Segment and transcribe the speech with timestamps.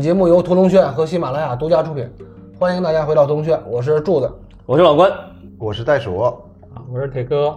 [0.00, 2.08] 本节目由屠龙轩和喜马拉雅独家出品，
[2.58, 4.32] 欢迎大家回到屠龙轩，我是柱子，
[4.64, 5.12] 我是老关，
[5.58, 6.14] 我是袋鼠，
[6.90, 7.54] 我是铁哥，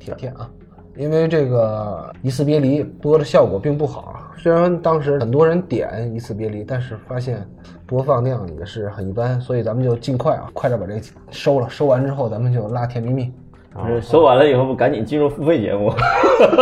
[0.00, 0.50] 铁铁啊。
[0.96, 7.48] 因为这个《一次别离》播的效果并不好，虽然当时很多人点《一次别离》，但是发现
[7.86, 11.70] 播放量也是很一般，所以咱们就尽快啊，快点把这收了。
[11.70, 13.32] 收完之后，咱们就拉甜蜜蜜。
[13.74, 15.92] 不是收完了以后，不赶紧进入付费节目？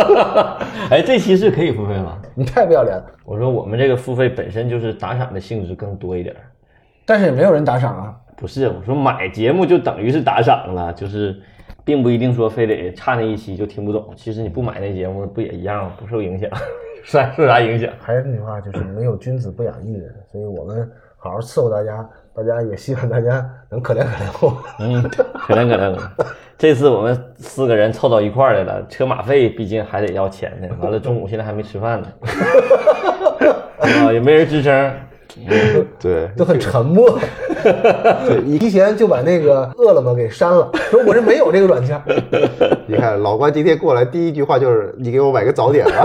[0.91, 2.19] 哎，这期是可以付费吗？
[2.35, 3.05] 你太不要脸了！
[3.25, 6.35] 我说我们这个付费本身就是打赏的性质更多一点，
[7.05, 8.17] 但是也没有人打赏啊。
[8.37, 11.41] 不是，我说买节目就等于是打赏了，就是。
[11.85, 16.49] 并不一定说非得差那一期就听不懂，其实你不买那节目不也一样不受影响，
[17.03, 17.91] 是受啥影响？
[17.99, 24.63] 还是那句话，就是没有君子不养艺人，所以我们好好伺候大家，大家也希望大家能可怜可怜我。
[24.79, 25.03] 嗯，
[25.35, 25.99] 可怜可怜我。
[26.63, 30.69] 这次我们四个人凑到一块儿来了，车马费毕竟还得要钱呢。
[30.81, 32.07] 完了，中午现在还没吃饭呢，
[33.83, 34.93] 啊，也没人吱声。
[35.99, 37.19] 对，都很沉默。
[38.47, 42.01] 你提前就把那个饿了么给删了，说我这没有这个软件。
[42.87, 46.05] 你看老关今天过来第一句话就是你给我买个早点啊。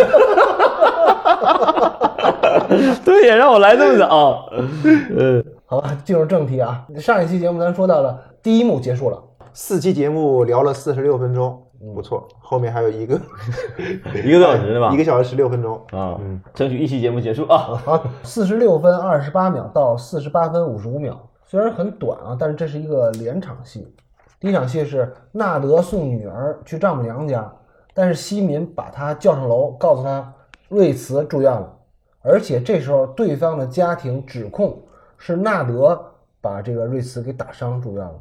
[3.06, 4.50] 对呀，让我来这么早。
[4.52, 6.84] 嗯，好吧，进入正题啊。
[6.98, 9.22] 上一期节目咱说到了第一幕结束了，
[9.60, 11.64] 四期节目聊了四十六分钟。
[11.96, 13.20] 不错，后面还有一个
[14.24, 14.92] 一个多小时是吧？
[14.94, 17.58] 一个小时十六分钟啊，嗯，争取一期节目结束啊。
[17.84, 23.92] 好，四十六分二十八秒到四十八分五十五秒，虽然很短啊，但是这是一个连场戏。
[24.40, 27.52] 第一场戏是纳德送女儿去丈母娘家，
[27.96, 30.32] 但是西敏把他叫上楼，告诉他
[30.70, 31.68] 瑞慈住院了，
[32.22, 34.80] 而且这时候对方的家庭指控
[35.18, 36.00] 是纳德
[36.42, 38.14] 把这个瑞慈给打伤住院了。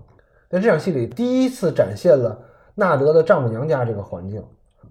[0.49, 2.39] 在这场戏里，第一次展现了。
[2.79, 4.45] 纳德的丈母娘家这个环境，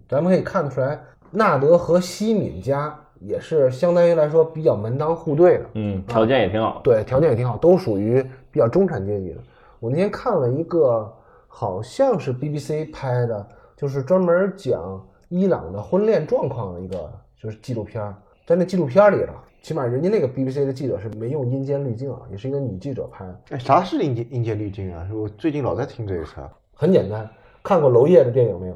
[0.10, 1.00] 咱们可以看得出来，
[1.30, 9.38] 纳德和西敏家也是相当于来说比较门当户对的，嗯，条件也挺好，对，条件也挺好，都属于比较中产阶级的。
[9.80, 11.14] 我那天看了一个，
[11.48, 15.00] 好像是 BBC 拍的，就是专门讲
[15.30, 17.08] 伊朗的婚恋状况的一个，
[17.40, 18.04] 就是纪录片，
[18.48, 19.34] 在那纪录片里了，
[19.66, 23.26] 起码人家那个 BBC 的记者是没用阴间滤镜啊，也是一个女记者拍。
[23.50, 25.08] 哎，啥是阴间阴间滤镜啊？
[25.12, 26.34] 我最近老在听这个词。
[26.76, 27.28] 很简单。
[27.64, 28.76] 看过娄烨的电影没有？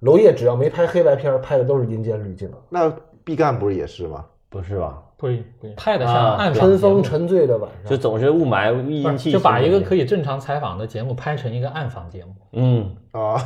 [0.00, 2.50] 娄烨只要没拍黑白片，拍的都是阴间滤镜。
[2.70, 2.90] 那
[3.22, 4.24] 毕赣不是也是吗？
[4.48, 5.02] 不是吧？
[5.18, 5.28] 不，
[5.76, 12.34] 拍的像暗春风沉醉的晚上，就总是雾霾、阴气，就把一个可以正常采访的节目拍成一个暗访节目。
[12.52, 13.36] 嗯啊。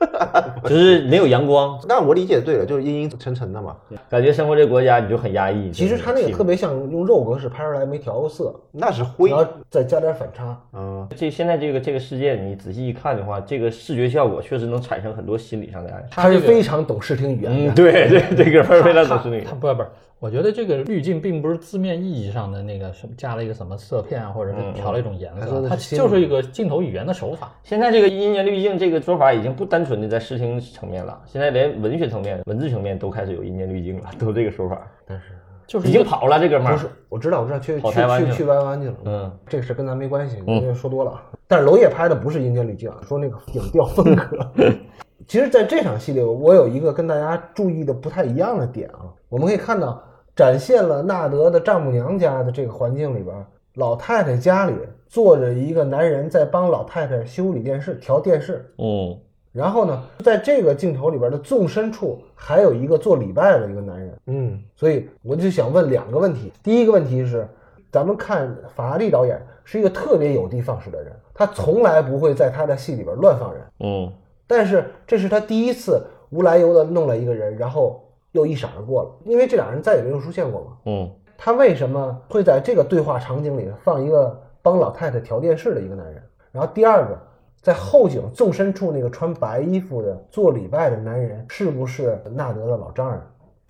[0.64, 3.76] 就是没有阳光，那我理解对了，就是阴阴沉沉的嘛。
[4.08, 5.70] 感觉生活这国家你就很压抑。
[5.70, 10.58] 其实他那个特别像用肉格式拍出来，没调过色，那是灰，然后再加点反差。
[10.72, 16.04] 嗯，这现在这个这个世界，你仔细一看的话，这个视觉效果确实能产生很多心理上的压力。
[16.10, 17.74] 他是非常懂视听语言的。
[17.74, 19.46] 对对，这个非常懂视听语言。
[19.60, 19.84] 不不。
[20.20, 27.50] 我觉得这个滤镜并不是字面意义上的那个什么加了一个什么色片啊，或者是调了一种颜色，它就是一个镜头语言的手法。
[27.62, 34.86] 现在这个阴间滤镜这个说法已经不单纯的在视听层面了，现在连文学层面、文字层面都开始有阴间滤镜了，都这个说法。
[35.06, 35.24] 但是
[35.66, 36.72] 就是已经跑了，这哥们儿。
[36.74, 38.96] 不是，我知道，我知道，去去去去弯弯去了。
[39.06, 41.18] 嗯，这个事跟咱没关系，因说多了。
[41.48, 44.46] 但是娄烨拍的不是阴间滤镜，说那个影调风格。
[45.26, 50.02] 其实，在这场戏里，我有一个跟大家注意的不太一样的点啊，我们可以看到。
[50.40, 54.72] 展现了纳德的丈母娘家的这个环境里边，老太太家里
[55.06, 58.64] 坐着一个男人在帮老太太修理电视、调电视。
[58.78, 59.14] 嗯，
[59.52, 64.18] 然后呢，在这个镜头里边的纵深处还有一个做礼拜的一个男人。
[64.28, 66.50] 嗯，所以我就想问两个问题。
[66.62, 67.46] 第一个问题是，
[67.92, 73.62] 咱们看法拉利导演是一个特别有的放矢的人，他从来不会在他的戏里边乱放人。
[73.80, 74.10] 嗯，
[74.46, 78.02] 但是这是他第一次无来由的弄了一个人，然后。
[78.32, 80.66] 又一闪而过了，因为这俩人再也没有出现过嘛。
[80.86, 86.22] 嗯，他为什么会在这个对话场景里放一个帮老太太调电视的一个男人？
[86.52, 87.18] 然后第二个，
[87.60, 93.20] 在后景纵深处那个穿白衣服的做礼拜的男人，是不是纳德的老丈人？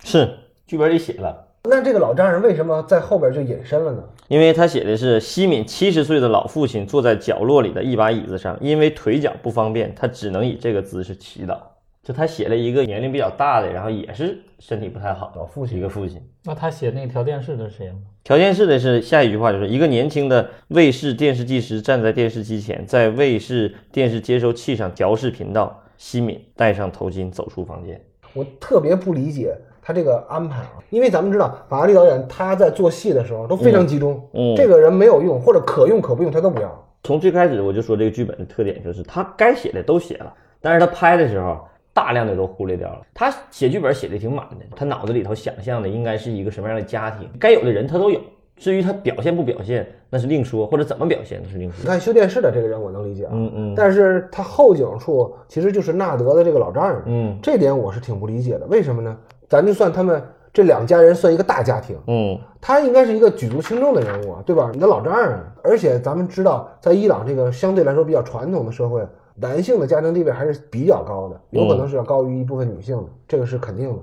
[0.03, 0.29] 是，
[0.65, 1.47] 剧本里写了。
[1.63, 4.03] 那这个老丈人为什么在后边就隐身了呢？
[4.27, 11.57] 因为他写的是西敏七十岁的老父亲坐在角落里的一把椅子上，因为腿脚不方便，他只能以这个姿势祈祷。
[12.03, 16.19] 就他写了一个年龄比较大的，然后也是身体不太好的父亲，一个父亲。
[16.43, 17.99] 那他写那个调电视的是谁吗？
[18.23, 25.77] 调电视的是下一句话，就是一个年轻的卫视电视技师站在电视机前，在卫视电视接收器上调试频道。
[25.97, 28.01] 西敏戴上头巾走出房间。
[28.33, 36.87] 我特别不理解他这个安排啊，因为咱们知道法拉利导演他在做戏的时候都非常集中，嗯，这个人没有用或者可用可不用他都不要。
[37.03, 41.63] 从最开始我就说这个剧本的特点就是他该写的都写了，但是他拍的时候。
[41.93, 43.01] 大量的都忽略掉了。
[43.13, 48.19] 他写剧本写的挺满的，他脑子里头想象的应该是一个什么样的家庭，该有的人他都有，
[48.55, 51.77] 至于他表现不表现，那是另说，或者怎么表现那是另说。
[51.81, 58.65] 你看修电视的这个人我能理解啊，嗯嗯但是他后颈处其实就是纳德的这个老丈人，嗯这点我是挺不理解的。
[58.67, 59.17] 为什么呢？
[59.49, 60.23] 咱就算他们
[60.53, 64.69] 这两家人算一个大家庭，嗯他应该是一个举足轻重的人物啊，对吧？
[64.73, 69.01] 你的老丈人，而且咱们知道，在伊朗这个相对来说比较传统的社会，
[69.41, 73.99] 男性的家庭地位还是比较高的，有可能是要高于一部分女性的，这个是肯定的。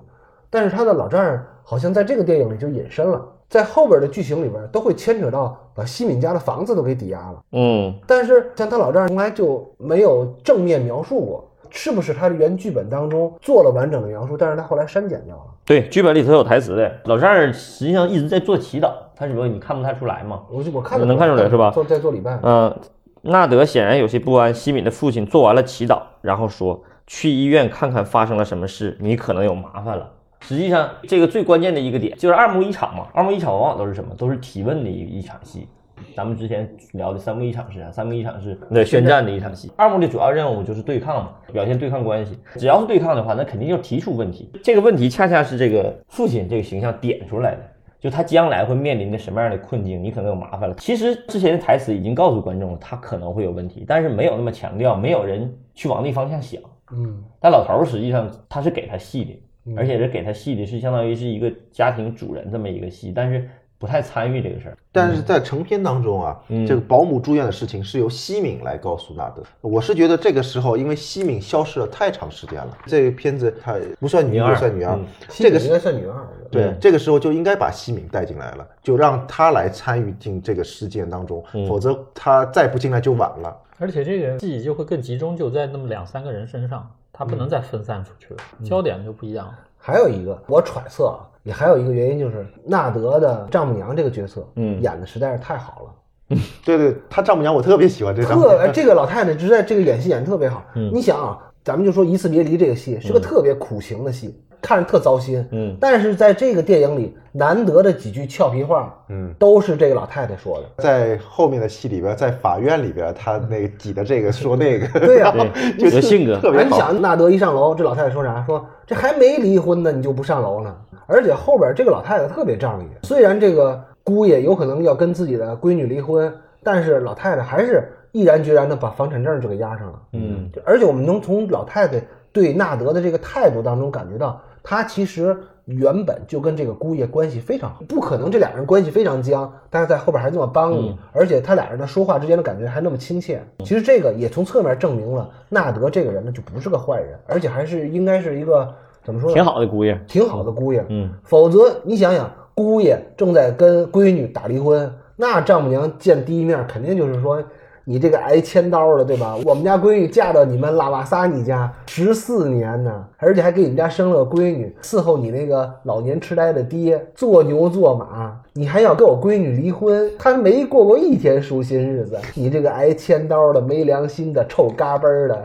[0.51, 7.41] 但是他的老丈人好像在这个电影里就隐身了，在后边的剧情里边都会牵扯到把西敏家的房子都给抵押了。
[7.53, 15.45] 嗯但是像他老丈人从来就没有正面描述过，是不是他的原剧本当中做了完整的描述，但是他后来删减掉了。
[15.65, 16.91] 对，剧本里头有台词的。
[17.05, 20.41] 老丈人实际上一直在做祈祷，他只不过你看不太出来嘛。
[20.51, 22.75] 我就我看得能看出来是吧做在做礼拜，嗯，
[23.23, 24.55] 纳德显然有些不安。
[24.55, 30.11] 西敏的父亲做完了祈祷，然后说：“去医院看看发生了什么事，你可能有麻烦了。”
[30.41, 33.07] 实际上，这个最关键的一个点就是二幕一场嘛。
[33.13, 34.15] 二幕一场往往都是什么？
[34.17, 35.67] 都是提问的一一场戏。
[36.15, 37.91] 咱们之前聊的三幕一场是啥？
[37.91, 39.71] 三幕一场是对宣战的一场戏。
[39.77, 42.39] 二幕的主要任务就是对抗嘛，表现对抗关系。
[42.57, 44.49] 只要是对抗的话，那肯定要提出问题。
[44.63, 47.61] 这个问题恰恰是这个父亲这个形象点出来的。
[48.01, 50.75] 就他将来会面临的什么样的困境，你可能有麻烦了。
[50.77, 56.61] 其实之前的台词已经告诉观众了，他可能会有问题，但是没有那么强调，没有人去往那方向想。
[56.93, 63.49] 嗯，但老头儿实际上他是给他戏的，而且是给他戏的是相当于是一个家庭主人这么一个戏，但是
[63.79, 64.77] 不太参与这个事儿。
[64.91, 69.43] 但是在成片当中啊，嗯这个保姆住院的事情是由西敏来告诉纳德。
[69.61, 83.57] 我是觉得这个时候，因为西敏消失了太长时间了，这个片子它不算女女二不算女二嗯，这个应该算女二，对，这个时候就应该把西敏带进来了，就让他来参与进这个事件当中，否则他再不进来就晚了。
[83.79, 89.55] 而且这个记忆就会更集中，就在那么两三个人身上，他不能再分散出去了，焦点就不一样了。
[89.77, 94.79] 还有一个，我揣测啊，也还有一个原因就是纳德的丈母娘这个角色，嗯。
[94.83, 95.91] 演的实在是太好了。
[96.29, 100.63] 嗯 对对，他丈母娘我特别喜欢这个，特哎这个老太太实在这个演戏演的特别好。
[100.75, 100.91] 嗯。
[100.93, 105.47] 你想啊，咱们就说《一次别离》这个戏是个特别苦情的戏，看着特糟心。
[105.51, 110.83] 嗯，但是在这个电影里，难得的几句俏皮话，嗯，都是这个老太太说的。
[110.83, 116.39] 在后面的戏里边，在法院里边，他那个挤的这个说那个， 对呀、 对，就是性格。
[116.41, 116.69] 特别好。
[116.69, 118.45] 你想纳德一上楼，这老太太说啥？
[118.47, 120.75] 说这还没离婚呢，你就不上楼呢？
[121.07, 126.31] 而且后边这个老太太特别仗义，虽然这个姑爷有可能要跟自己的闺女离婚，
[126.63, 129.99] 但是老太太还是毅然决然的把房产证就给押上了。
[130.13, 131.99] 嗯，而且我们能从老太太
[132.31, 134.39] 对纳德的这个态度当中感觉到，
[134.71, 135.35] 她其实
[135.65, 143.43] 原本就跟这个姑爷关系非常好，不可能这俩人关系非常僵，但是在后边还这么帮你，而且他俩人的说话之间的感觉还那么亲切。
[143.61, 148.71] 其实这个也从侧面证明了纳德这个人呢就不是个坏人，而且还是应该是一个
[149.03, 149.35] 怎么说呢？
[149.35, 149.99] 挺好的姑爷。
[150.07, 150.85] 挺好的姑爷。
[150.91, 157.43] 嗯，否则你想想，姑爷正在跟闺女打离婚，那丈母娘见第一面肯定就是说。
[157.91, 159.35] 你这个挨千刀的，对吧？
[159.47, 170.11] 我们家闺女嫁到你们拉瓦萨尼家十四年呢，而且还给你们家生了个闺女，伺候你那个老年痴呆的爹，做牛做马，你还要跟我闺女离婚？
[170.19, 175.45] 她没过过一天舒心日子，你这个挨千刀的、没良心的、臭嘎嘣儿的，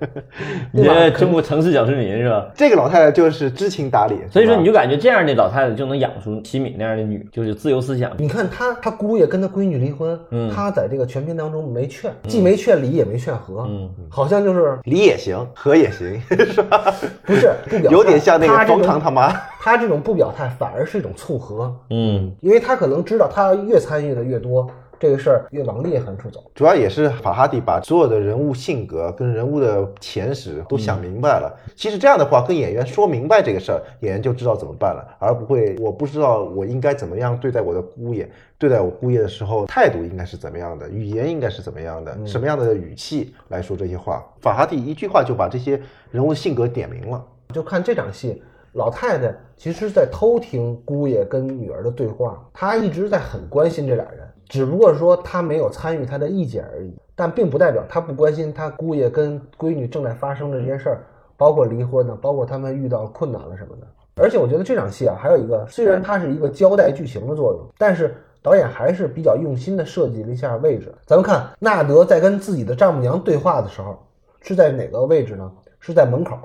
[0.72, 2.50] 你这中国城市小市民是吧？
[2.54, 8.10] 这个老太太就是知情达理，所以说，你就感觉这样的老太太就能养出齐敏那样的女，就是自由思想。
[8.16, 16.18] 你看她，她姑爷跟她闺女离婚，嗯他在这个全片当中没劝，既没劝离，也没劝和，嗯好像就是离也行，和也行，
[16.50, 16.94] 是吧？
[17.26, 19.34] 不是不表， 有点像那个方他这种糖他妈。
[19.60, 24.66] 他这种不表态反而是一种促和，嗯因为他可能知道他越参与的越多，
[25.00, 26.44] 这个事儿越往裂痕处走。
[26.54, 31.52] 主要也是法哈蒂把所有的人物性格跟人物的前史都想明白了。
[31.74, 44.24] 其实这样的话，跟演员说明白这个事儿，演员就知道怎么办了，而不会我不知道我应该怎么样对待我的姑爷，对待我姑爷的时候态度应该是怎么样的，语言应该是怎么样的，什么样的语气来说这些话。
[44.40, 47.24] 法哈蒂一句话就把这些人物性格点明了。
[47.54, 48.42] 就看这场戏，
[48.78, 61.04] 老太太其实在偷听姑爷跟女儿的对话，她一直在很关心这俩人，只不过说她没有参与她的意见而已，但并不代表她不关心她姑爷跟闺女正在发生的这些事儿，
[61.36, 63.86] 包括离婚呢，包括他们遇到困难了什么的。
[64.14, 70.94] 而且我觉得这场戏啊，还有一个，虽然它是一个交代剧情的作用，但是导演还是比较用心的设计了一下位置。
[71.04, 73.98] 咱们看纳德在跟自己的丈母娘对话的时候，
[74.40, 75.50] 是在哪个位置呢？
[75.80, 76.36] 是在门口，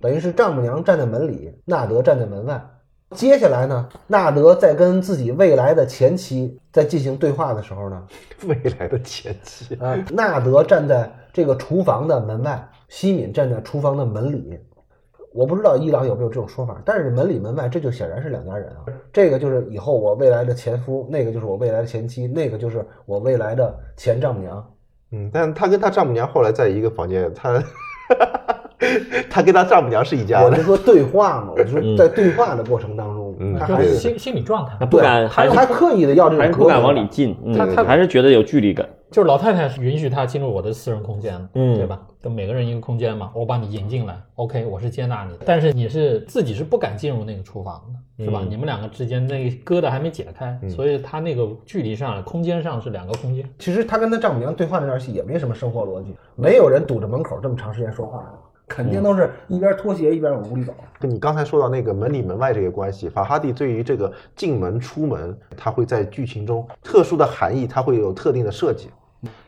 [0.00, 2.60] 等于是丈母娘站在门里，纳德站在门外。
[3.12, 8.06] 接下来呢，纳德在跟自己未来的前妻在进行对话的时候呢，
[8.46, 14.58] 未来的前妻，啊，纳德站在这个厨房的门外，西敏站在厨房的门里。
[15.32, 18.84] 我不知道伊朗有没有这种说法，但是门里门外这就显然是两家人啊。
[19.12, 24.70] 这个就是以后我未来的前夫，那个就是我未来的前妻，那个就是我未来的前丈母娘。
[25.12, 27.62] 嗯，但他跟他丈母娘后来在一个房间，他
[29.28, 30.62] 他跟他丈母娘是一家的我就。
[30.62, 34.86] 说对话嘛，我就说在对话的过程当中，嗯他还是是心心理状态他。
[34.86, 38.86] 不敢，对还是他刻意的要这种还是不敢往里进，嗯他他还是觉得有距离感。
[39.10, 41.98] 就是老太太是允许他进入我的私人空间的，嗯对吧？
[42.22, 47.82] 就每个人一个空间嘛，我把你引进来，OK，我是接纳你的，但是你是自己是不敢进入那个厨房
[48.18, 48.40] 的，是吧？
[48.42, 53.48] 嗯你们两个之间那个疙瘩还没解开，所以他那个距离上、空间上是两个空间。
[53.58, 58.32] 其实他跟他丈母娘对话那段戏也没什么生活逻辑，没有人堵着门口这么长时间说话的，
[58.68, 60.74] 肯定都是一边脱鞋一边往屋里走。
[61.00, 68.88] 跟你刚才说到那个门里门外这个关系，法哈蒂对于这个进门出门，他会在剧情中特殊的含义，它会有特定的设计。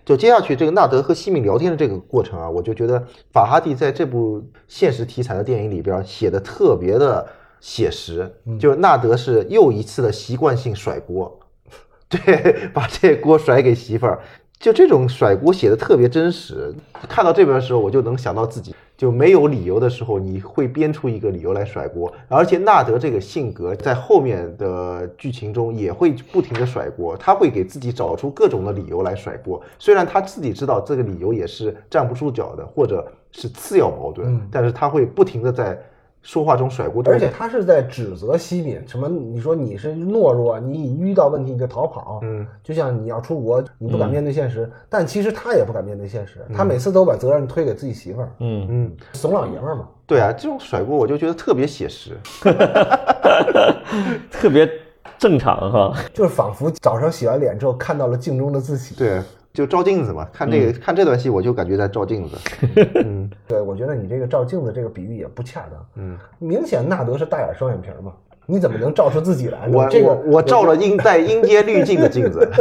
[0.04, 3.00] 就接下去这个纳德和西敏聊天的这个过程啊，我就觉得
[3.32, 7.24] 法哈蒂在这部现实题材的电影里边写的特别的
[7.60, 11.38] 写实，就是纳德是又一次的习惯性甩锅，
[12.10, 14.18] 对，把这锅甩给媳妇儿，
[14.60, 16.72] 就这种甩锅写的特别真实。
[17.08, 22.12] 看到这边的时候，我就能想到自己就没有理由的时候，你会编出一个理由来甩锅。
[22.28, 29.62] 而且纳德这个性格在后面的剧情中也会不停的甩锅，他会给自己找出各种的理由来甩锅。
[29.78, 35.80] 虽然他自己知道这个理由也是站不住脚的，或者是次要矛盾，但是他会不停的在
[36.22, 37.02] 说话中甩锅。
[37.06, 39.08] 而且他是在指责西敏，什么？
[39.08, 49.88] 你说你是懦弱，你一遇到问题你就逃跑，嗯，就像你要出国，你不敢面对现实，但其实他也不敢面对现实，他每次都把责任推给自己媳妇儿，嗯，嗯，怂老爷们儿嘛。
[50.06, 52.16] 对啊，这种甩锅我就觉得特别写实。
[54.30, 54.68] 特别
[55.18, 55.94] 正常哈。
[56.12, 58.94] 就是仿佛早上洗完脸之后看到了镜中的自己。
[58.96, 60.28] 对，就照镜子嘛。
[60.32, 62.36] 看这个、看这段戏，我就感觉在照镜子。
[63.04, 65.86] 嗯对，我觉得你这个照镜子这个比喻也不恰当。
[65.96, 68.12] 嗯，明显纳德是大眼双眼皮嘛，
[68.46, 69.78] 你怎么能照出自己来呢？
[69.78, 72.48] 我这个我我照了阴带阴阶滤镜的镜子。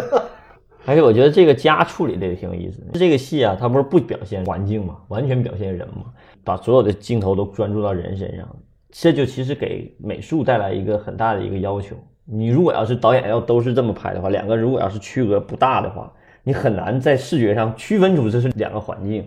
[0.85, 2.87] 而且我觉得这个家处理的也挺有意思的。
[2.93, 6.05] 这个戏啊，它不是不表现环境嘛，完全表现人嘛，
[6.43, 8.47] 把所有的镜头都专注到人身上，
[8.89, 11.95] 这就其实给美术带来一个很大的一个要求。
[12.25, 16.11] 你如果要是导演要都是这么拍的话，两个如果要是区隔不大的话，
[16.43, 19.25] 你很难在视觉上区分出这是两个环境。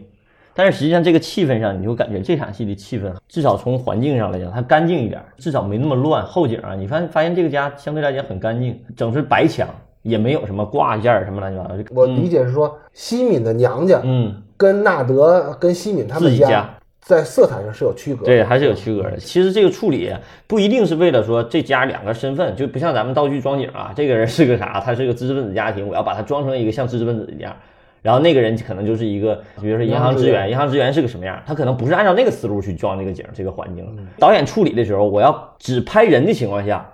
[0.55, 6.23] 但是实际上，这个气氛上，你就感觉这场戏的气氛，至少从环境上来讲，它干净一点，至少没那么乱。
[6.27, 9.67] 后景啊，你发现发现这个家相对来讲很干净，整是白墙，
[10.03, 11.75] 也没有什么挂件什么乱七八糟。
[11.95, 16.69] 我理解是说，西敏的娘家嗯，跟纳德跟西敏他们自己家
[17.03, 18.27] 在色彩上是有区隔的。
[18.27, 19.17] 对，还是有区隔的。
[19.17, 20.11] 其实这个处理
[20.47, 24.81] 不一定是为了说这家两个身份，就不像咱们道具装景啊，这个人是个啥？
[24.81, 27.55] 他是个知识分子家庭，我要把他装成一个像知识分子一样。
[28.03, 31.41] 然后那个人可能就是一个，比如说银行职员，银行职员是个什么样？
[31.45, 33.85] 他可能不是按照那个思路去装这个景，这个环境。
[34.19, 36.89] 导演处理的时候，我要只拍人的情况下，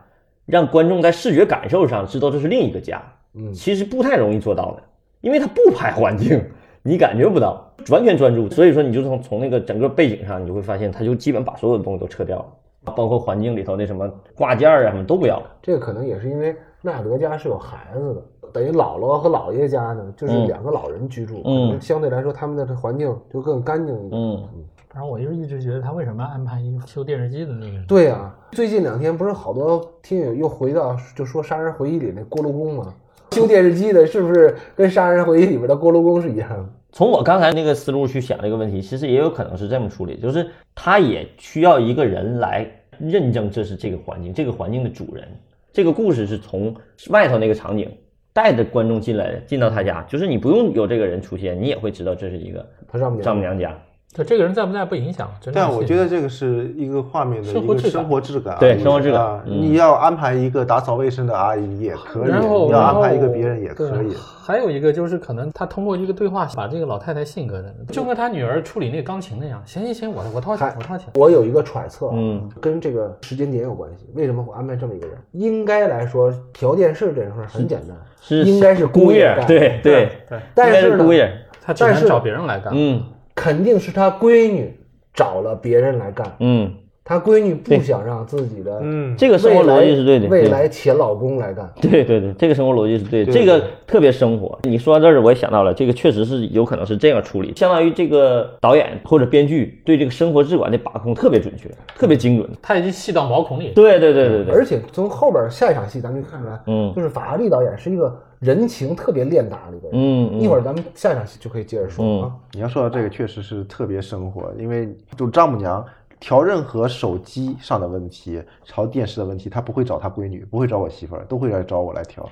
[0.46, 3.02] 让观众在视觉感受上知道这是另一个家。
[3.34, 4.82] 嗯其实不太容易做到的，
[5.20, 6.42] 因为他不拍环境，
[6.82, 8.48] 你感觉不到，完全专注。
[8.50, 15.46] 所以说，你就从从那个整个背景上，你就会发现，他就基本把所有的东西都撤掉了，包括环境里头那什么挂件儿啊什么都不要了。
[15.62, 24.20] 这个可能也是因为纳德家是有孩子的，等于姥姥和姥爷家呢，就是嗯两个老人居住，嗯可能相对来说他们的这环境就更干净一点。
[24.20, 24.48] 嗯，
[24.88, 27.86] 反正我就一直觉得他为什么要安排一个修电视机的那个人？
[27.86, 32.94] 对啊，最近两天不是好多听友又回到就说《杀人回忆》里那锅炉工吗？
[33.32, 36.68] 修电视机的是不是跟《杀人回忆》里边的锅炉工是一样的？
[36.90, 42.66] 从我刚才那个思路去想这个问题，其实也有可能是这么处理，就是他也需要一个人来
[42.98, 45.28] 认证这是这个环境，这个环境的主人。
[45.72, 46.74] 这个故事是从
[47.10, 47.90] 外头那个场景
[48.32, 53.78] 带着观众进来的，进到他家，就是你不用有这个人出现，你也会知道这是一个他丈母娘丈母娘家。
[54.14, 64.14] 就这个人在不在不影响，真的但我觉得这个是一个画面的一个生活质感生活质感，对生活质感啊嗯你要安排一个打扫卫生的阿姨也可以，然后你要安排一个别人也可以。
[64.42, 69.62] 还有一个就是可能他通过一个对话把这个老太太性格的，就跟他女儿处理那个钢琴那样。
[69.66, 71.06] 行行行，我我掏钱，我掏钱。
[71.14, 74.06] 我有一个揣测，啊嗯，跟这个时间点有关系。
[74.14, 75.18] 为什么会安排这么一个人？
[75.32, 81.30] 应该来说，调电视这件事儿很简单，是应该是姑爷，干对对，对，但是呢应该是姑，爷，
[81.76, 82.72] 但是他只能找别人来干。
[82.74, 83.02] 嗯
[83.40, 84.76] 肯定是他闺女
[85.14, 86.74] 找了别人来干，嗯，
[87.08, 91.66] 他闺女不想让自己的嗯，这个生活逻辑是对的，未来前老公来干。
[91.80, 94.58] 对对对，这个生活逻辑是对的，这个特别生活。
[94.64, 102.46] 你说到这儿，我也想到了，这个确实是有可能是这样处理，相当于这个导演或者编剧对这个生活质感的把控特别准确，特别精准。
[102.60, 103.72] 他已经细到毛孔里。
[103.74, 109.92] 对对对对对，而且从后边下一场戏，咱们就看出来，嗯就是法拉利导演是一个人情特别练达的一个人。
[109.94, 112.32] 嗯嗯一会儿咱们下一场戏就可以接着说啊。
[112.52, 115.82] 你要说到这个，确实是特别生活，因为就丈母娘
[116.20, 122.28] 调任何手机上的问题、调电视的问题，他不会找他闺女，不会找我媳妇儿，都会来找我来调。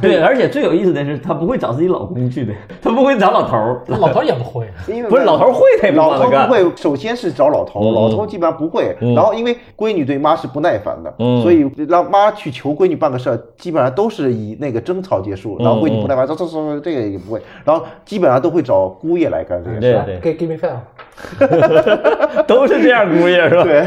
[0.00, 6.52] 对，而且最有意思的是，她不会找自己老公去的，她不会找老头儿，老头儿也不会，因为不是老头儿会，他也不老头儿不。
[6.52, 8.96] 会，首先是找老头，嗯老头基本上不会。
[9.14, 15.58] 然后因为闺女对妈是不耐烦的，嗯所以让妈去求闺女办个事儿，基本上都是以那个争吵结束。
[15.58, 20.04] 然后闺女不耐烦，这这这这个也不会，然后基本上都会找姑爷来干这个事儿。
[20.06, 23.62] 对对，给 give me five，都是这样姑爷是吧？
[23.62, 23.86] 对，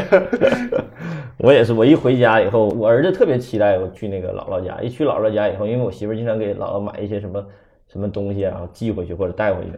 [1.38, 4.76] 我也是，我一回家以后，我儿子特别期待我去那个姥姥家。
[4.82, 7.44] 一去姥姥家以后，因为我媳妇儿经常给姥姥买一些什么
[7.88, 9.72] 什么东西啊，然后寄回去或者带回去，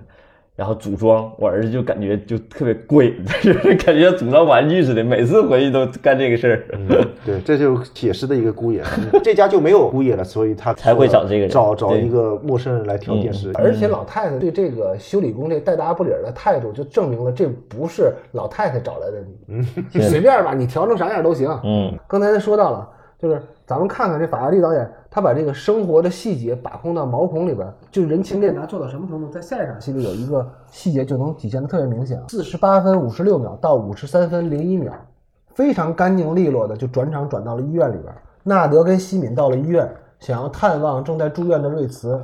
[0.54, 6.78] 然后组装，我儿子就感觉就特别贵， 就是感觉组装玩具似的，每次回去都干这个事儿。
[7.24, 8.82] 对，这就是写诗的一个姑爷，
[9.14, 13.50] 嗯这家就没有姑爷了，所以他才会找这个人找找一个陌生人来调电视。
[13.54, 21.48] 而且老太太对这个修理工这带搭不理儿的态度，就证明了这不是老太太找来的你，你随便吧，你调成啥样都行。
[21.64, 22.88] 嗯，刚才他说到了，
[23.22, 29.28] 就是咱们看看这法拉利导演，他把这个生活的细节把控到毛孔里边，就人情练达做到什么程度？
[29.28, 34.92] 在下一场戏里有一个细节就能体现的特别明显，四十八分五十六秒到五十三分零一秒，
[35.54, 38.12] 非常干净利落的就转场转到了医院里边。
[38.42, 39.88] 纳德跟西敏到了医院，
[40.18, 42.20] 想要探望正在住院的瑞茨。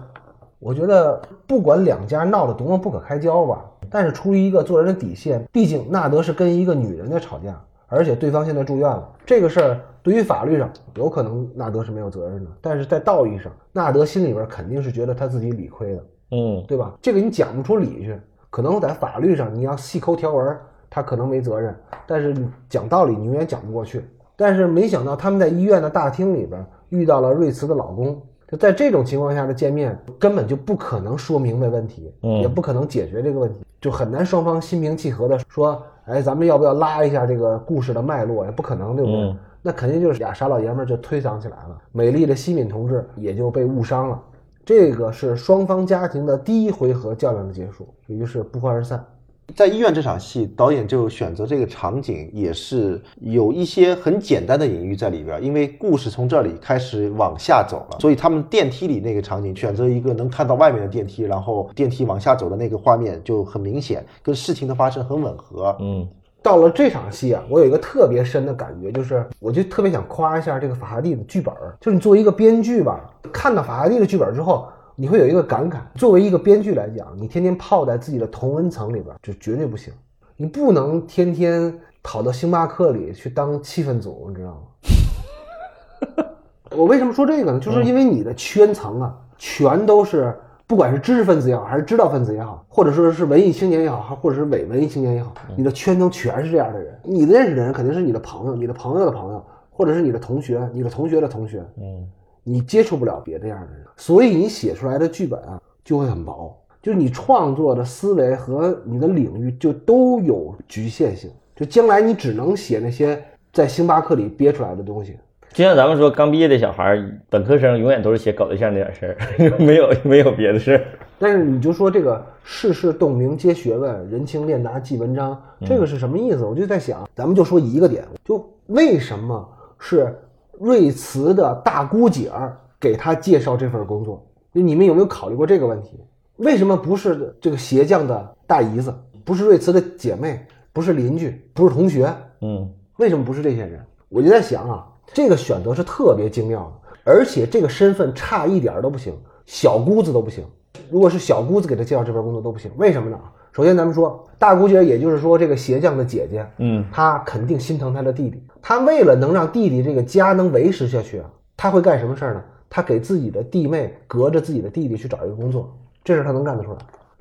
[0.58, 7.56] 我觉得不管两家闹得多么不可开交吧，但是出于一个做人的底线，毕竟纳德是跟一个女人在吵架，
[7.88, 16.94] 而且对方现在住院了，这个事儿对于法律上有可能纳德是没有责任的，但是在道义上，纳德心里边肯定是觉得他自己理亏的，嗯，对吧？
[17.02, 20.56] 这个你讲不出理去，可能在法律上你要细抠条文，
[20.88, 21.74] 他可能没责任，
[22.06, 24.04] 但是你讲道理你永远讲不过去。
[24.36, 38.44] 但是没想到他们在医院的大厅里边遇到了瑞慈的老公，就在这种情况下的见面，根本就不可能说明白问题，嗯也不可能解决这个问题，就很难双方心平气和的说，哎，咱们要不要拉一下这个故事的脉络？
[38.46, 39.20] 也不可能，对不对？
[39.20, 44.22] 嗯那肯定就是俩傻老爷们儿就推搡起来了，美丽的西敏同志也就被误伤了。
[44.64, 49.04] 这个是双方家庭的第一回合较量的结束，也就是不欢而散。
[49.54, 55.40] 在医院这场戏，导演就选择这个场景，也是有一些很简单的隐喻在里边儿。
[55.40, 65.74] 因为故事从这里开始往下走了，所以他们电梯里那个场景选择一个能看到外面的电梯，然后电梯往下走的那个画面就很明显，跟事情的发生很吻合。
[65.80, 66.06] 嗯，
[66.42, 71.74] 到了这场戏啊，我有一个特别深的感觉，就是我就特别想夸一下这个法拉第的剧本儿。
[71.80, 74.68] 就是你作为一个编剧吧，看到法拉第的剧本之后，
[75.00, 79.94] 你会有一个感慨：作为一个编剧来讲，你天天泡在自己的同温层里边，就绝对不行。
[80.36, 86.24] 你不能天天跑到星巴克里去当气氛组，你知道吗？
[86.74, 87.60] 我为什么说这个呢？
[87.60, 96.98] 就是因为你的圈层啊，全都是不管是知识分子也好，还是知道分子也好，或者说是文艺青年也好，还或者是伪文艺青年也好，你的圈层全是这样的人。
[97.04, 101.64] 你认识的人肯定是你的朋友，你的朋友的朋友，或者是你的同学，你的同学的同学。
[101.76, 102.04] 嗯，
[102.48, 115.16] 你接触不了别这样的人，所以你写出来的剧本啊就会很薄，就是你创作的思维和你的领域就都有局限性，就将来你只能写那些在星巴克里憋出来的东西。
[115.54, 120.84] 就像咱们说，刚毕业的小孩儿，本科生永远都是写搞对象那点事儿， 没有没有别的事儿。
[121.18, 126.44] 但是你就说这个世事洞明皆学问，人情练达即文章，这个是什么意思？
[126.44, 130.14] 我就在想，咱们就说一个点，就为什么是
[130.60, 134.24] 瑞慈的大姑姐儿给他介绍这份工作？
[134.52, 136.00] 就你们有没有考虑过这个问题？
[136.36, 138.94] 为什么不是这个鞋匠的大姨子，
[139.24, 142.12] 不是瑞慈的姐妹，不是邻居，不是同学？
[142.40, 143.84] 嗯，为什么不是这些人？
[144.08, 149.12] 我就在想啊，这个选择是特别精妙的，而且这个身份差一点儿都不行，
[149.46, 150.44] 小姑子都不行。
[150.90, 153.18] 如果是小姑子给他介绍这份工作都不行，为什么呢？
[153.52, 162.42] 首先咱们说大姑姐，也就是说这个鞋匠的姐姐，嗯，她肯定心疼她的弟弟，她为了能让弟弟这个家能维持下去啊，她会干什么事儿呢？
[162.70, 166.78] 她给自己的弟妹隔着自己的弟弟去找一个工作，这事儿她能干得出来。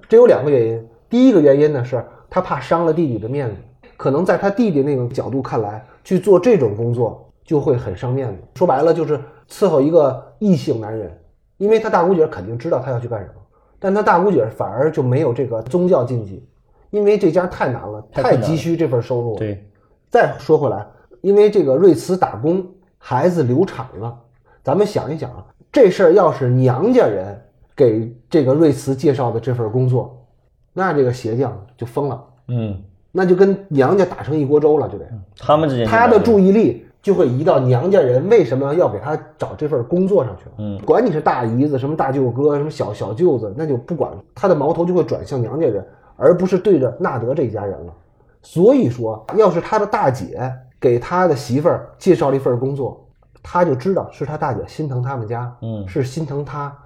[0.08, 3.56] 这有两个原因，第一个原因呢是她怕伤了弟弟的面子，
[3.96, 8.36] 可能在她弟弟那个角度看来，去做这种工作就会很伤面子。
[8.56, 11.12] 说白了就是伺候一个异性男人，
[11.58, 13.34] 因为她大姑姐肯定知道她要去干什么，
[13.80, 16.44] 但他大姑姐反而就没有这个宗教禁忌，
[16.90, 19.38] 因为这家太难了，太急需这份收入了。
[19.38, 19.64] 对，
[20.10, 20.86] 再说回来，
[21.22, 22.66] 因为这个瑞慈打工，
[22.98, 24.18] 孩子流产了，
[24.64, 27.40] 咱们想一想啊，这事儿要是娘家人
[27.76, 30.26] 给这个瑞慈介绍的这份工作，
[30.74, 35.06] 那这个鞋匠就疯了，嗯，那就跟娘家打成一锅粥了，就得
[35.38, 40.52] 他们之间他的注意力就会移到娘家人为什么要给他找这份工作上去了。
[40.58, 47.94] 嗯，管你是大姨子、什么大舅哥、什么小小舅子，那就不管了，他的矛头就会转向娘家人，而不是对着纳德这一家人了。
[48.42, 53.08] 所以说，要是他的大姐给他的媳妇儿介绍了一份工作，
[53.42, 56.78] 他就知道是他大姐心疼他们家，嗯是心疼他。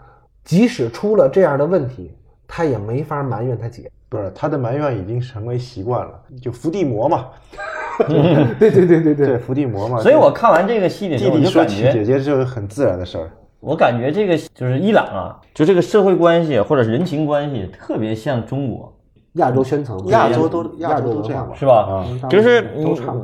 [0.43, 2.15] 即使出了这样的问题，
[2.47, 3.91] 他也没法埋怨他姐。
[4.07, 7.27] 不是他的埋怨已经成为习惯了，就伏地魔嘛，
[8.59, 9.99] 对对对对对，伏地魔嘛。
[9.99, 13.29] 所以我看完这个戏的时候，我弟弟就感觉说起姐姐就是很自然的事儿。
[13.59, 18.91] 我感觉这个就是伊朗啊，就这个社会关系或者人情关系特别像中国，
[19.33, 22.05] 亚洲圈层，亚洲都亚亚洲文化都这样吧是吧？
[22.09, 22.63] 嗯就是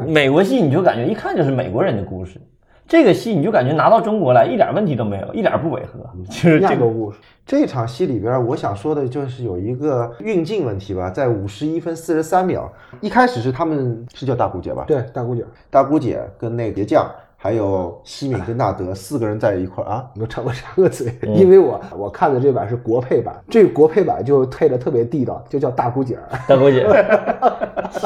[0.06, 2.40] 美国戏，你就感觉一看就是美国人的故事。
[2.88, 7.18] 这个戏你就感觉拿到中国来一点问题都没有，一点不违和，其实这个故事。
[7.46, 14.84] 这场戏里边，我想说的就是有一个运镜问题吧，在五十一分四十三秒，一开始是他们是叫大姑姐吧？
[14.88, 20.06] 对，大姑姐，大姑姐跟那个鞋匠，还有西敏跟纳德四个人在一块儿啊。
[20.20, 26.86] 我插我插个嘴， 因为我我看的这版是国配版，这个国配版就配的特别地道，就叫大姑姐儿，大姑姐，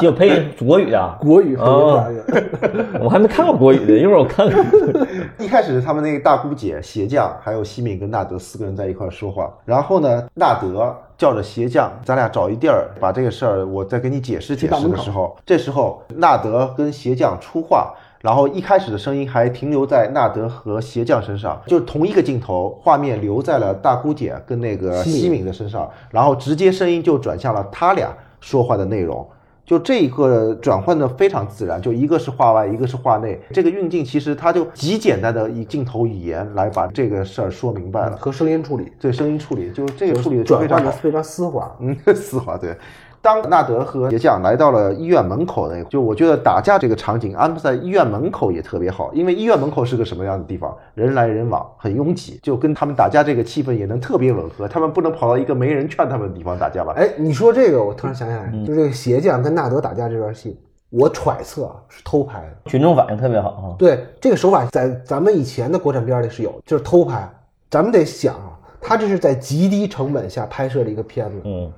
[0.02, 2.40] 有 配国语的啊，国语配哦的
[2.72, 3.02] 版。
[3.02, 4.64] 我还没看过国语的，一会儿我看看。
[5.40, 9.50] 一开始是他们那个大姑姐、鞋匠，还有西敏跟纳德四个人在一块儿说话。
[9.64, 17.94] 然后呢，纳德叫着鞋匠，咱俩找一地儿把这个事儿，我再给你解释解释的时候，这时候纳德跟鞋匠出话。
[18.22, 29.28] 然后一开始的声音还停留在纳德和鞋匠身上，就是同一个镜头，画面留在了大姑姐跟那个西敏的身上，然后直接声音就转向了他俩说话的内容。
[29.64, 33.40] 就这一个转换的非常自然，就一个是画外，一个是画内。
[33.52, 38.16] 这个运镜其实它就极简单的以镜头语言来把这个事儿说明白了。
[38.16, 40.84] 和声音处理，对声音处理，就是这个处理的转非常好。
[40.84, 41.76] 换的非常丝滑。
[41.80, 42.76] 嗯，丝滑对。
[43.22, 54.66] 当纳德和鞋匠来到了医院门口那个，就我觉得打架这个场景安排在医院门口也特别好，因为医院门口是个什么样的地方，人来人往，很拥挤，就跟他们打架这个气氛也能特别吻合。
[54.66, 56.92] 他们不能跑到一个没人劝他们的地方打架吧？
[56.96, 60.58] 哎，你说这个，我突然想起来，就这个鞋匠跟纳德打架这段戏，
[60.90, 62.70] 我揣测啊是偷拍的。
[62.70, 67.30] 群众反应特别好啊，对，这个手法在咱们以前的国产片里是有，就是偷拍。
[67.70, 71.40] 咱们得想啊，他这是在极低成本下拍摄的一个片子。
[71.44, 71.72] 嗯，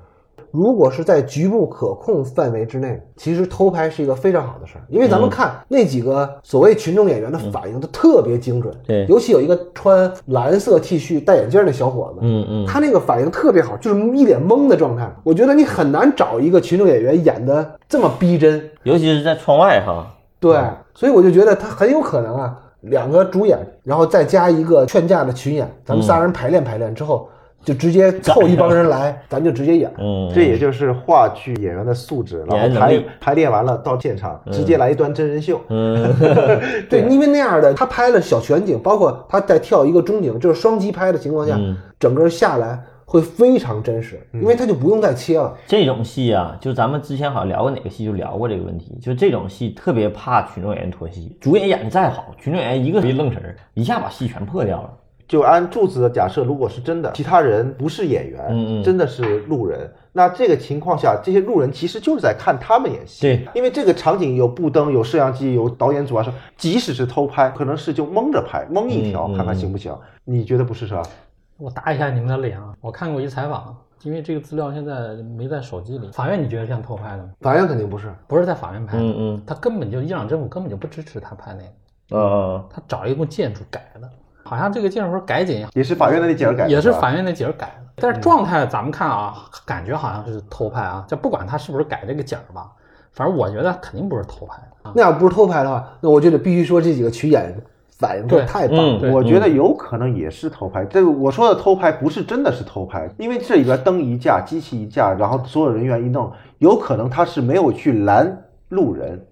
[0.55, 8.73] 如果是在局部可控范围之内，其实偷拍是一个非常好的事儿，因为咱们看那几个所谓群众演员的反应都特别精准。
[8.87, 15.13] 对尤其有一个穿蓝色 T 恤戴眼镜儿那小伙子，嗯嗯，他那个反应特别好，就是一脸懵的状态。
[15.25, 18.71] 我觉得你很难找一个群众演员演的这么逼真。
[18.85, 20.07] 尤其是在窗外哈，
[20.39, 20.57] 对，
[20.95, 27.29] 所以我就觉得他很有可能啊，两个主演，然后再加一个劝架的群演，咱们仨人排练排练之后，
[27.65, 29.91] 就直接凑一帮人来， 咱就直接演。
[29.99, 35.61] 嗯，这也就是话剧演员的素质，然后排排练完了到现场，直接来一段真人秀。
[35.69, 36.15] 嗯，
[36.91, 45.57] 对，因为那样的他拍了小全景，包括他在跳一个中景，就是双击拍的情况下，嗯整个下来会非常真实，因为他就不用再切了。
[45.67, 54.91] 这种戏啊，就咱们之前好像聊过哪个戏就聊过这个问题，就这种戏特别怕群众演员脱戏，主演演的再好，群众演员一个一愣神儿，一下把戏全破掉了。
[55.27, 63.23] 就按柱子的假设，如果是真的，其他人不是演员，嗯嗯真的是路人，那这个情况下，这些路人其实就是在看他们演戏。
[63.23, 69.97] 对，因为这个场景有布灯、有摄像机、有导演组啊，说即使是偷拍，可能是就蒙着拍，蒙一条，看看行不行？
[70.25, 71.03] 你觉得不是是吧？
[71.57, 72.75] 我打一下你们的脸啊！
[72.81, 76.11] 我看过一采访，因为这个资料现在没在手机里。
[76.13, 77.31] 法院你觉得像偷拍的吗？
[77.41, 84.11] 法院肯定不是，不是在法院拍的，嗯嗯他根本就伊朗政府根本就不支持他拍那个，嗯，他找了一部建筑改的，
[84.45, 92.71] 好像这个建筑师改景也是法院的那姐儿改的，也是法院那景儿改的，但是状态咱们看啊，感觉好像是偷拍啊，就不管他是不是改这个景儿吧，
[93.13, 94.57] 反正我觉得肯定不是偷拍。
[94.95, 97.57] 那要不是偷拍的话，那我觉得必须说这几个群演
[97.97, 98.99] 反应对太棒了。
[99.03, 100.85] 嗯我觉得有可能也是偷拍。
[100.85, 109.25] 这个我说的偷拍不是真的是偷拍，因为这里边灯一架，机器一架，然后所有人员一弄，有可能他是没有去拦路人，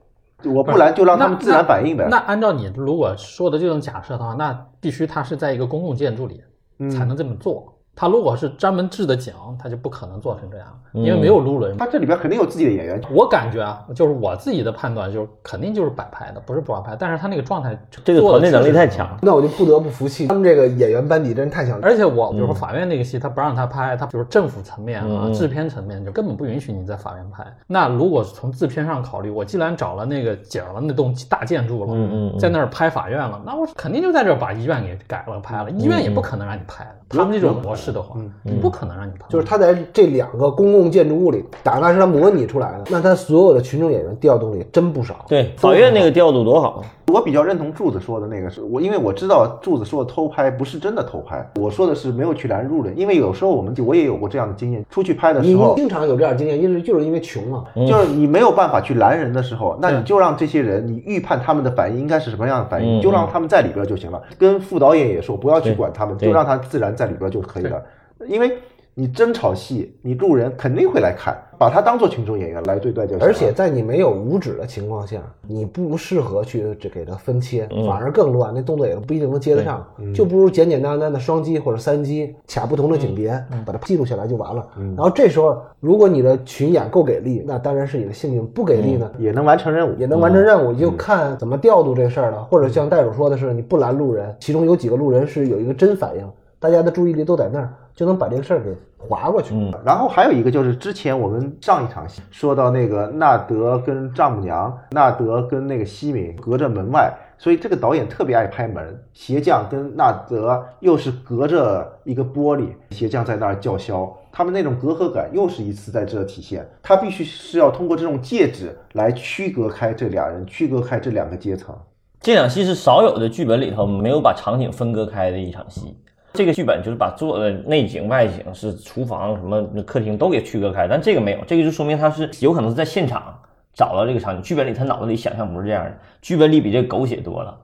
[0.44, 2.06] 我不拦就让他们自然反应呗。
[2.10, 6.40] 那按照你如果说的这种假设的话，那必须他是在一个公共建筑里
[6.78, 7.78] 嗯才能这么做。
[7.94, 11.76] 他如果是专门制的景，他就不可能做成这样，嗯因为没有路人。
[11.76, 16.96] 他这里边肯定有自己的演员，我感觉啊，就是我自己的判断，就是肯定就是摆拍的，不是不摆拍。
[16.98, 19.18] 但是他那个状态，这个团队能力太强。。
[19.20, 21.86] 那我就不得不服气，他们这个演员班底真是太强了。
[21.86, 27.44] 而且我比如说法院那个戏，他不让他拍，他比如政府层面啊、嗯制片层面就根本不允许你在法院拍。
[27.66, 35.70] 那如果是从制片上考虑，我既然找了那个景了，那栋大建筑了，嗯嗯嗯在那儿拍法院了，那我肯定就在这儿把医院给改了拍了。
[35.70, 38.20] 医院也不可能让你拍的，他们这种模式的话，
[38.60, 39.28] 不可能让你碰。
[39.28, 45.24] 就是他在这两个公共建筑物里，打那是他模拟出来的，那他所有的群众演员调动力真不少。
[45.26, 57.64] 对，法院那个调度多好，我比较认同柱子说的那个，是我因为我知道柱子说的偷拍不是真的偷拍，我说的是没有去拦路人，因为有时候我们就我也有过这样的经验，出去拍的时你候，经常有这样的经验，因为就是因为穷嘛。
[57.74, 64.22] 就是你没有办法去拦人的时候，那你就让这些人，你预判他们的反应应该是什么样的反应，嗯就让他们在里边就行了。
[64.38, 67.82] 跟副导演也说，不要去管他们，就让他自然在里边就可以了，
[68.26, 68.56] 因为。
[68.94, 73.26] 你真炒戏，你路人肯定会来看，把他当做群众演员来对待就行。
[73.26, 83.30] 而且在你没有五指的情况下，你不适合去这给他分切，反而更乱，那动作也不一定能接得上，就不如简简单单的双击或者三击，卡不同的景别，
[83.64, 84.68] 把它记录下来就完了。
[84.94, 92.44] 然后这时候，如果你的群演够给力，那当然是你的幸运；不给力呢，也能完成任务，也能完成任务，就看怎么调度这事儿了。
[92.44, 96.28] 或者像袋鼠说的是，你不拦路人，其中有几个路人是有一个真反应，
[96.62, 99.52] 大家的注意力都在那儿，就能把这个事儿给划过去。
[99.52, 108.96] 嗯然后还有一个就是之前我们上一场戏说到那个纳德跟丈母娘，纳德跟那个西敏隔着门外，所以这个导演特别爱拍门。
[109.12, 116.64] 鞋匠跟纳德又是隔着一个玻璃，鞋匠在那儿叫嚣，他们那种隔阂感又是一次在这体现。
[116.80, 121.74] 他必须是要通过这种戒指来区隔开这俩人，区隔开这两个阶层。
[122.20, 125.96] 这场戏是少有的剧本里头没有把场景分割开的一场戏。
[126.34, 133.38] 这个剧本就是把做的内景、外景是厨房、什么客厅都给区隔开，但这个没有，这个就说明他是有可能是在现场
[133.74, 134.42] 找到这个场景。
[134.42, 137.56] 剧本里他脑子里想象不是这样的，剧本里比这个狗血多了。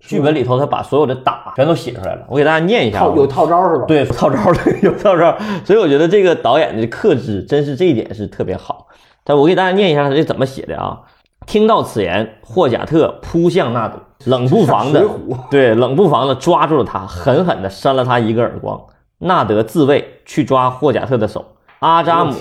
[0.00, 3.00] 剧本里头他把所有的打全都写出来了，我给大家念一下啊。
[3.00, 3.84] 套 有套招是吧？
[3.88, 8.86] 对，套招的有套招，所以我觉得这个导演的克制真是这一点是特别好。
[9.24, 11.00] 但我给大家念一下他这怎么写的啊？
[11.48, 15.02] 听到此言，霍贾特扑向纳德，冷不防的
[15.50, 18.78] 对冷不防的抓住了他，狠狠的扇了他一个耳光。
[19.20, 21.42] 纳德自卫去抓霍贾特的手，
[21.78, 22.34] 阿扎姆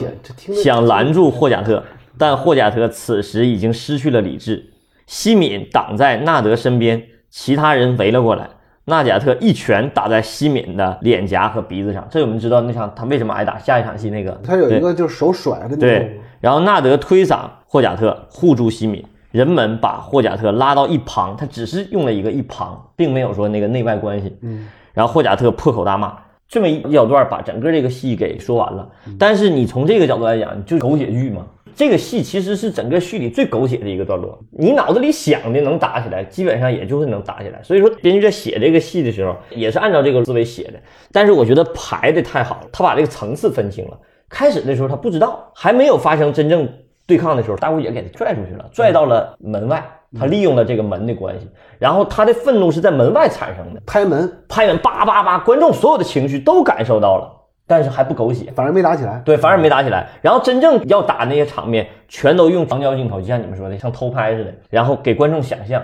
[0.62, 1.82] 想拦住霍贾特，
[2.17, 4.74] 但霍贾特此时已经失去了理智。
[5.06, 8.50] 西敏挡在纳德身边，其他人围了过来。
[8.89, 13.60] 纳贾特一拳打在西敏的脸颊和鼻子上，这我们知道那场他为什么挨打。
[13.60, 19.04] 下一场戏那个他有一个就是手甩的对，然后纳德推搡霍贾特，护住西敏。
[19.32, 24.34] 人们把霍贾特拉到一旁，他只是用了一个一旁，并没有说那个内外关系。
[24.41, 28.88] 嗯，然后霍贾特破口大骂，这么一小段把整个这个戏给说完了。
[29.19, 31.45] 但是你从这个角度来讲，就是狗血剧嘛。
[31.78, 34.38] 这个戏其实是整个剧里最狗血的一个段落。
[34.50, 37.62] 你脑子里想的能打起来，基本上也就是能打起来。
[37.62, 40.74] 所以说，编剧在写这个戏的时候，也是按照这个思维写的。
[41.12, 44.00] 但是我觉得排的太好了，他把这个层次分清了。
[44.28, 46.68] 开始的时候他不知道，还没有发生真正
[47.06, 49.84] 对抗的时候，大姑姐给他拽出去了，拽到了门外。
[50.18, 57.30] 他利用了这个门的关系，然后他的愤怒是在门外产生的，拍门，拍门叭叭叭，观众所有的情绪都感受到了，
[57.67, 58.51] 但是还不狗血。
[58.56, 59.21] 反而没打起来。
[59.23, 60.08] 对，反而没打起来。
[60.21, 65.84] 然后真正要打那些场面，全都用长焦镜头，就像你们说的，像偷拍似的，然后给观众想象。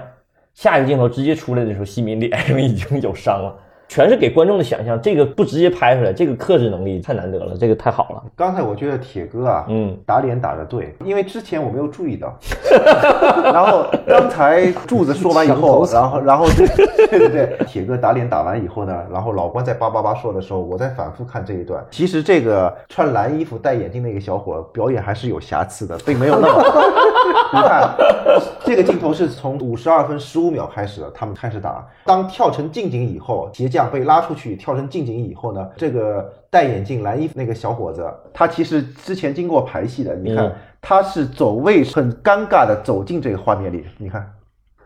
[0.54, 3.56] 下一个镜头直接出来的时候，西敏脸上已经有伤了，
[3.94, 5.00] 全是给观众的想象。
[5.00, 8.24] 这个不直接拍出来，这个克制能力太难得了，这个太好了。
[8.36, 12.34] 刚才我觉得铁哥啊，嗯，打脸打的对，因为之前我没有注意到，
[13.54, 21.86] 然后刚才柱子说完以后， 然后然后 对对对，铁哥打脸打完以后呢，然后老关在叭叭叭说的时候，我在反复看这一段。
[21.92, 26.82] 其实这个穿蓝衣服戴眼镜那个小伙表演还是有瑕疵的，并没有那么好。
[27.54, 27.96] 你看
[28.66, 31.86] 这个镜头是从五十二分十五秒开始的，他们开始打。
[32.06, 40.54] 当跳成近景以后，鞋匠被拉出去跳成近景以后呢，这个戴眼镜蓝衣服那个小伙子，他其实之前经过排戏的，你看、嗯
[40.86, 44.30] 他是走位很尴尬的走进这个画面里，你看。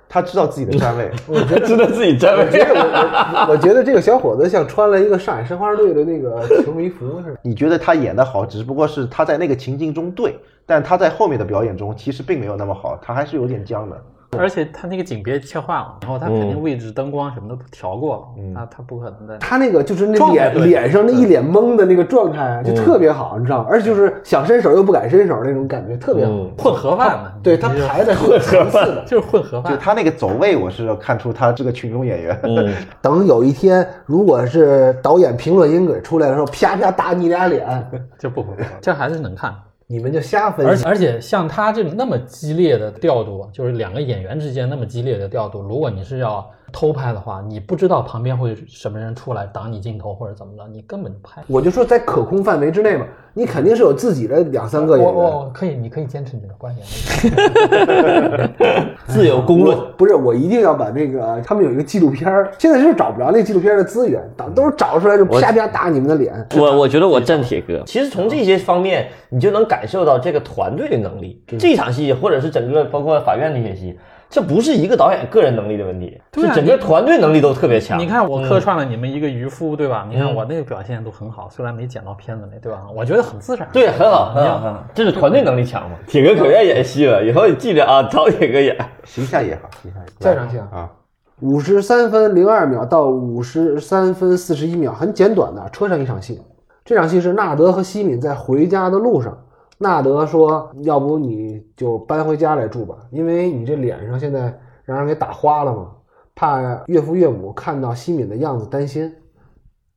[0.07, 2.45] 他知道自己的站位， 我觉得 知道自己站位。
[2.45, 7.37] 我觉得我我我觉得这个小伙子像穿了一个上海申花队的那个球迷服似的。
[7.41, 14.01] 你觉得他演的好，只不过是他在那个情境中对，但他在后面的表演中其实并没有那么好，他还是有点僵的。
[14.37, 19.37] 而且他那个景别切换了，然后他肯定位置、灯光什么都调过了，他他不可能的。
[19.37, 23.67] 他那个就是那脸脸上那一脸懵的那个状态，就特别好，你知道吗？
[23.69, 26.31] 而且就是想伸手又不敢伸手那种感觉，特别好。
[26.31, 29.03] 嗯混盒饭嘛，对他排的是有层次的。
[29.07, 29.77] 就是混合就饭。
[29.79, 32.39] 他那个走位，我是看出他这个群众演员。
[32.43, 37.65] 嗯，等有一天，如果是导演评论音轨出来的时候，啪啪打你俩脸，
[38.17, 39.53] 就不混合，这还是能看。
[39.87, 40.69] 你们就瞎分析。
[40.69, 51.41] 而且而且像他这种那么激烈的调度，就是两个演员之间那么激烈的调度，如果你是要偷拍的话，你不知道旁边会什么人出来挡你镜头或者怎么着，你根本就拍。
[51.47, 55.23] 我就说在可控范围之内嘛，你肯定是有自己的两三个演我我。
[55.23, 56.85] 我可以，你可以坚持你的观点。
[59.07, 59.77] 自有公论。
[59.97, 66.33] 不是，我一定要把那个他们有一个纪录片儿，现在就是找不着那纪录片儿的资源，都都是找出来就啪啪打你们的脸。
[66.55, 71.41] 我我觉得我站铁哥，其实从这些方面，你就能感受到这个团队的能力。
[71.57, 73.97] 这场戏或者是整个包括法院那些戏，
[74.29, 77.97] 这不是一个导演个人能力的问题，对啊是整个团队能力都特别强。
[77.97, 80.05] 你看我客串了你们一个渔夫，对吧？
[80.09, 82.83] 你看嗯我那个表现都很好，虽然没剪到片子里，对吧？
[82.93, 83.67] 我觉得很自然。
[83.71, 85.95] 对，很好，很好，很好，这是团队能力强嘛。
[86.05, 88.75] 铁哥可愿意演戏了，以后你记着啊，找铁哥演。
[89.05, 90.91] 形象也好，形象也好再上去啊啊，
[91.39, 96.41] 五十三分零二秒到五十三分四十一秒，很简短的车上一场戏。
[96.83, 99.37] 这场戏是纳德和西敏在回家的路上。
[99.77, 105.91] 纳德说：“要不你就搬回家来住吧，因为你这脸上现在让人给打花了嘛，
[106.33, 109.13] 怕岳父岳母看到西敏的样子担心。”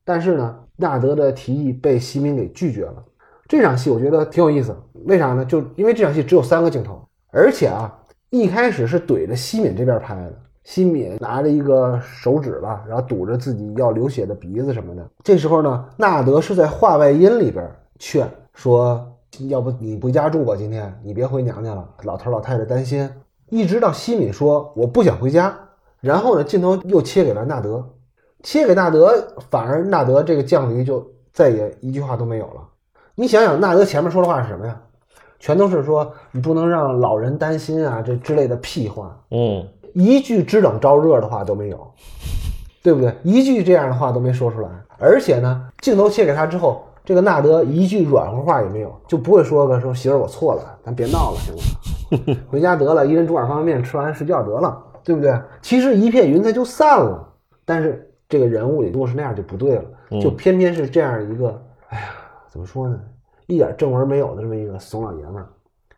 [0.05, 3.03] 但是呢，纳德的提议被西敏给拒绝了。
[3.47, 5.43] 这场戏我觉得挺有意思，为啥呢？
[5.43, 7.93] 就因为这场戏只有三个镜头，而且啊，
[8.29, 15.05] 一开始是怼着西敏这边拍的，西敏拿着一个手指吧，然后堵着自己要流血的鼻子什么的。
[15.23, 23.09] 这时候呢，纳德是在话外音里边劝说，要不你回家住吧，今天你别回娘家了，老头老太太担心。
[23.49, 25.57] 一直到西敏说我不想回家，
[25.99, 27.85] 然后呢，镜头又切给了纳德，
[28.43, 29.13] 切给纳德，
[29.49, 32.61] 反而纳德这个犟驴就再也一句话都没有了。
[33.15, 34.79] 你想想，纳德前面说的话是什么呀？
[35.39, 41.91] 全都是说你不能让老人担心啊，这之类的屁话，嗯，一句知冷招热的话都没有，
[42.83, 43.15] 对不对？
[43.23, 44.69] 一句这样的话都没说出来。
[44.97, 52.37] 而且呢，镜头切给他之后，这个纳德一句软和话也没有，就不会说个说媳妇儿我错了，咱别闹了，行吗？
[52.49, 55.33] 回家得了，一人煮碗方便面，吃完睡觉得了，对不对？
[55.61, 57.27] 其实一片云彩就散了，
[57.65, 59.83] 但是这个人物里如果是那样就不对了，
[60.21, 62.05] 就偏偏是这样一个，哎呀，
[62.49, 62.99] 怎么说呢？
[63.47, 65.47] 一点正文没有的这么一个怂老爷们儿。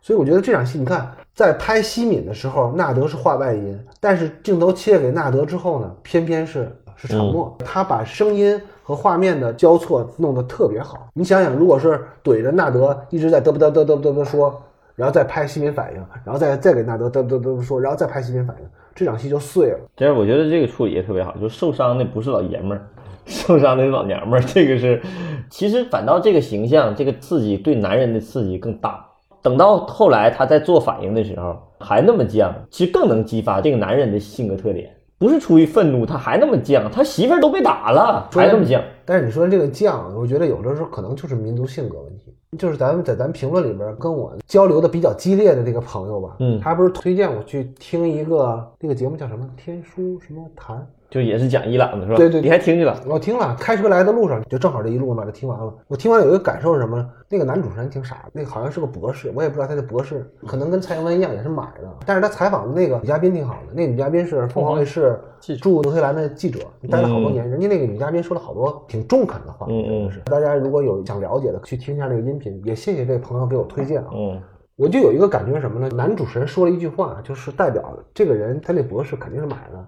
[0.01, 7.55] 所以我觉得这场戏，你看在拍西敏的时候，纳德是话外音，但是镜头切给纳德之后呢，偏偏是是沉默。
[7.63, 11.07] 他把声音和画面的交错弄得特别好。
[11.13, 14.61] 你想想，如果是怼着纳德一直在嘚啵嘚嘚嘚嘚嘚说，
[14.95, 19.79] 然后再拍西敏反应，然后再再给纳德嘚嘚嘚说，然后再拍西敏反应，这场戏就碎了。
[19.97, 22.87] 其实我觉得这个处理也特别好，就受伤的不是老爷们儿，
[23.25, 24.45] 受伤的是老娘们儿。
[24.45, 25.01] 这个是，
[25.49, 29.03] 其实反倒这个形象，这个刺激对男人的刺激更大。
[29.41, 34.89] 等到后来他在做反应的时候还那么犟，其实更能激发这个男人的性格特点。
[35.23, 38.81] 不是出于愤怒，他还那么犟，他媳妇儿都被打了，还那么犟。
[39.05, 42.35] 但是你说这个犟，我觉得有的时候可能就是民族性格问题。
[42.59, 50.75] 就是咱们在咱评论里边跟我交流的比较激烈的这个朋友吧，嗯他不是推荐我去听一个那个节目叫什么《天书什么谈》，
[51.13, 52.17] 就也是讲伊朗的是吧？
[52.17, 52.99] 对对你还听去了？
[53.05, 55.71] 我听了，开车来的路上就正好这一路嘛，就听完了。
[55.87, 57.07] 我听完有一个感受是什么呢？
[57.29, 67.47] 那个男主持人挺傻的，那个好像是个博士，我也不知道他的博士可能跟蔡英文一样也是买的，但是他采访的那个女嘉宾挺好的，那个女嘉宾是凤凰卫视记驻纽西兰的记者，待了好多年。
[67.47, 70.19] 人家那个女嘉宾说了好多挺中肯的话，嗯嗯是。
[70.21, 72.59] 大家如果有想了解的，去听一下那个音频。
[72.65, 74.09] 也谢谢这个朋友给我推荐啊。
[74.13, 74.41] 嗯
[74.75, 75.87] 我就有一个感觉是什么呢？
[75.95, 79.85] 男主持人说了一句话，就是代表这个人，他那博士肯定是买的。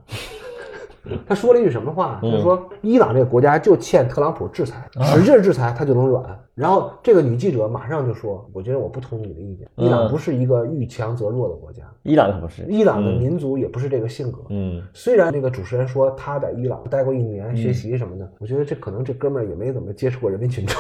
[1.28, 2.20] 他说了一句什么话？
[2.22, 6.24] 他说伊朗这个国家就欠特朗普制裁，使劲制裁他就能软。
[6.54, 12.64] 然后这个女记者马上就说：“我觉得我不同意你的意见，伊朗不是一个遇强则弱的国家，伊朗可不是。
[12.70, 20.78] 伊朗的民族也不是这个性格。”嗯虽然那个主持人说他在伊朗待过一年学习什么的，我觉得这可能这哥们儿也没怎么接触过人民群众。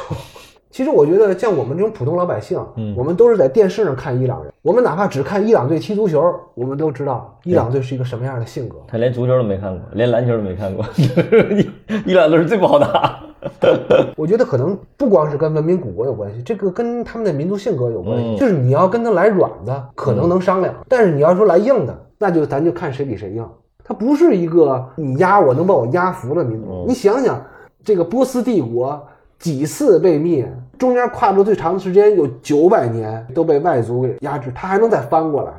[0.75, 2.59] 其实我觉得像我们这种普通老百姓，
[2.97, 8.75] 我们都是在电视上看伊朗人，我们哪怕只看伊朗队踢足球，我们都知道伊朗队是一个什么样的性格。
[8.85, 11.69] 他连足球都没看过，连篮球都没看过，伊
[12.11, 13.21] 伊朗队是最不好打。
[14.17, 18.31] 我觉得可能不光是跟文明古国有关系，这个跟他们的民族性格有关系。
[18.31, 23.47] 嗯就是你要跟他来软的，可能能商量；但是你要说来硬的，那就咱就看谁比谁硬。
[23.81, 26.83] 他不是一个你压我能把我压服的民族。
[26.85, 27.41] 你想想，
[27.81, 29.01] 这个波斯帝国
[29.39, 35.51] 几次被灭，中间跨度最长的时间有九百年都被外族给压制，他还能再翻过来。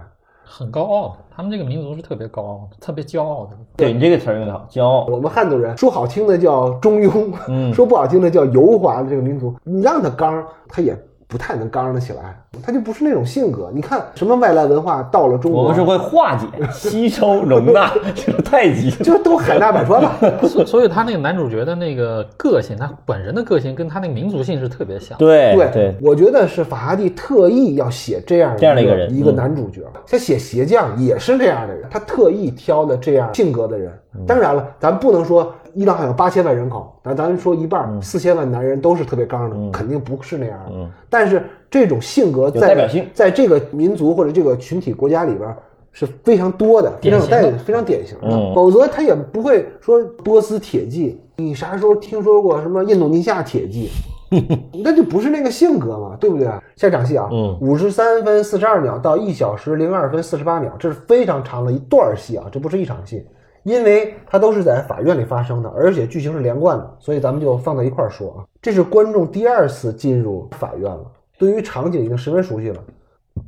[0.49, 3.51] 很高傲的，他们这个民族是特别高傲的，特别骄傲的。
[3.77, 5.05] 对你这个词儿用的好，骄傲。
[5.07, 10.97] 我们汉族人说好听的叫中庸，嗯说不好听的叫油滑的这个民族，你让他刚，他也
[11.29, 13.69] 不太能刚得起来，他就不是那种性格。
[13.75, 18.91] 你看什么外来文化到了中国，我们是会化解、吸收、容纳，这 个太极。
[18.91, 20.17] 就都海纳百川吧。
[20.43, 25.19] 所所以他那个男主角的那个个性，他本人的个性跟他那个民族性是特别像。
[25.19, 29.83] 对对对，我觉得是法拉第特意要写这样这样的一一个人一个嗯男主角。
[30.07, 33.93] 他写鞋匠也是这样的人，他特意挑的这样性格的人。
[34.19, 40.73] 嗯当然了，咱不能说伊朗还有八千万人口，咱咱说一半嗯四千万男人都是特别刚的，肯定不是那样的。
[40.73, 45.55] 嗯但是这种性格在代表性在这个民族或者这个群体国家里边。
[45.99, 51.19] 是非常多的，非常有代非常典型的，嗯否则他也不会说波斯铁骑。
[51.37, 53.89] 你啥时候听说过什么印度尼西亚铁骑？
[54.85, 56.47] 那就不是那个性格嘛，对不对？
[56.77, 63.25] 下场戏啊，嗯五十三分四十二秒到一小时零二分四十八秒，这是非常长的一段戏啊，这不是一场戏，
[63.67, 68.47] 因为它都是在法院里发生的，而且剧情是连贯的，所以咱们就放在一块儿说啊。
[68.63, 71.05] 这是观众第二次进入法院了，
[71.37, 72.81] 对于场景已经十分熟悉了，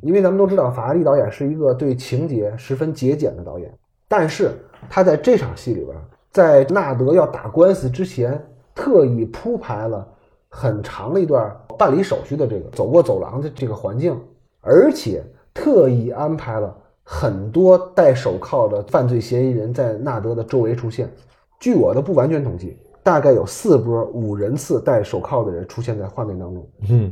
[0.01, 3.73] 因为咱们都知道法拉利导演是一个对情节十分节俭的导演，
[4.09, 4.51] 但是
[4.89, 5.95] 他在这场戏里边，
[6.31, 8.37] 在纳德要打官司之前，
[8.75, 10.05] 特意铺排了
[10.49, 14.19] 很长的一段办理手续的这个走过走廊的这个环境，
[14.59, 16.75] 而且特意安排了
[17.11, 21.11] 很多戴手铐的犯罪嫌疑人在纳德的周围出现。
[21.59, 26.69] 据我的不完全统计，大概有四波五人次戴手铐的人出现在画面当中。
[26.87, 27.11] 嗯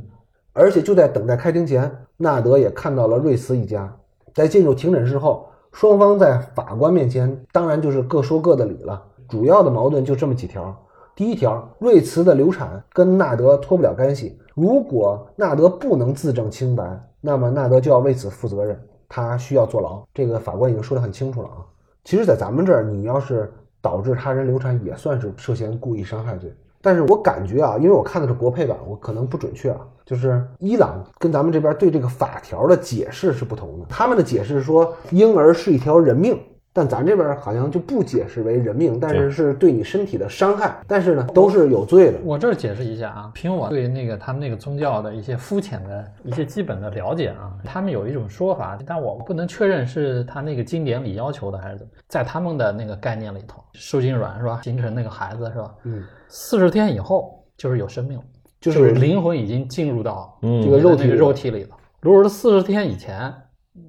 [0.54, 3.92] 而且就在等待开庭前，纳德也看到了瑞茨一家。
[4.36, 9.04] 在进入庭审室后，双方在法官面前当然就是各说各的理了。
[9.28, 10.76] 主要的矛盾就这么几条：
[11.16, 20.04] 第一条，瑞茨的流产跟纳德脱不了干系，如果纳德不能自证清白，那么纳德就要为此负责任，他需要坐牢。
[20.14, 21.66] 这个法官已经说得很清楚了啊。
[22.04, 26.54] 其实，在咱们这儿，你要是导致他人流产，也算是涉嫌故意伤害罪。
[26.82, 29.80] 但是我感觉啊，因为我看的是国配版，我可能不准确啊。
[30.06, 36.40] 就是伊朗跟咱们这边对这个法条的解释是不同的，他们的解释是说婴儿是一条人命，
[36.78, 42.20] 但咱这边好像就不解释为人命，但是是对你身体的伤害，但是呢都是有罪的。
[42.24, 58.24] 我这儿解释一下啊，凭我对那个他们那个宗教的一些肤浅的一些基本的了解啊，他们有一种说法，但我不能确认是他那个经典里要求的还是怎么，在他们的那个概念里头，受精卵是吧，形成那个孩子是吧，嗯，四十天以后就是有生命了，
[58.62, 61.76] 就就是灵魂已经进入到嗯这个肉体肉体里了。
[62.02, 63.34] 如果是四十天以前，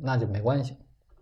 [0.03, 0.75] 那就没关系，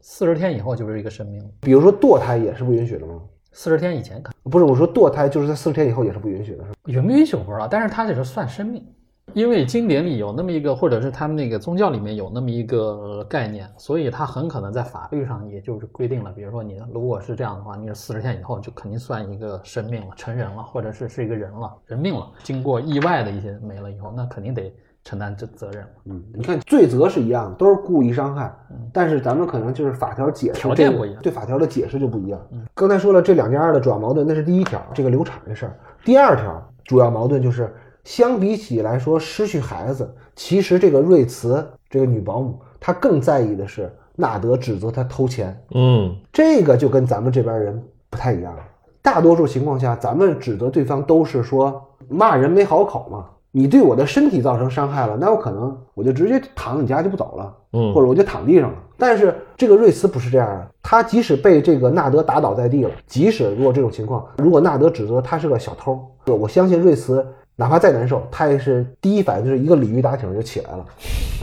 [0.09, 1.51] 四十天以后就是一个生命了。
[1.63, 3.21] 比如说堕胎也是不允许的吗？
[3.51, 6.77] 四十天以前可不是，我说堕胎就是在四十天以后也是不允许的，是吧？
[6.85, 8.87] 允不允许我不知道，但是它这是算生命，
[9.33, 24.73] 因为经典里有那么一个，或者是他们那个宗教里面有那么一个概念，所以它很可能在法律上也就是规定了，比如说你如果是这样的话，你是四十天以后就肯定算一个生命了，成人了，或者是是一个人了，人命了，经过意外的一些没了以后，那肯定得
[25.07, 25.89] 承担这责任了。
[26.07, 32.41] 嗯，你看罪责是一样，都是故意伤害，嗯但是咱们可能就是法条解释这个条件不一样对法条的解释就不一样。
[32.51, 35.79] 嗯刚才说了这两件案的主要矛盾，那是第一条，这个流产的事儿。
[36.05, 47.81] 第二条主要矛盾就是，相比起来说失去孩子，其实这个瑞慈这个女保姆，她更在意的是纳德指责她偷钱，嗯这个就跟咱们这边人
[48.11, 48.63] 不太一样了。
[49.03, 53.27] 大多数情况下，咱们指责对方都是说骂人没好口嘛。
[53.57, 58.77] 你对我的身体造成伤害了，那我可能我就直接躺你家就不走了，嗯或者我就躺地上了。
[58.99, 67.27] 但是这个瑞斯不是这样的，他即使被这个纳德打倒在地了，即使如果这种情况，如果纳德指责他是个小偷，我相信瑞斯
[67.57, 70.85] 哪怕再难受，他也是第一反应就是一个鲤鱼打挺就起来了，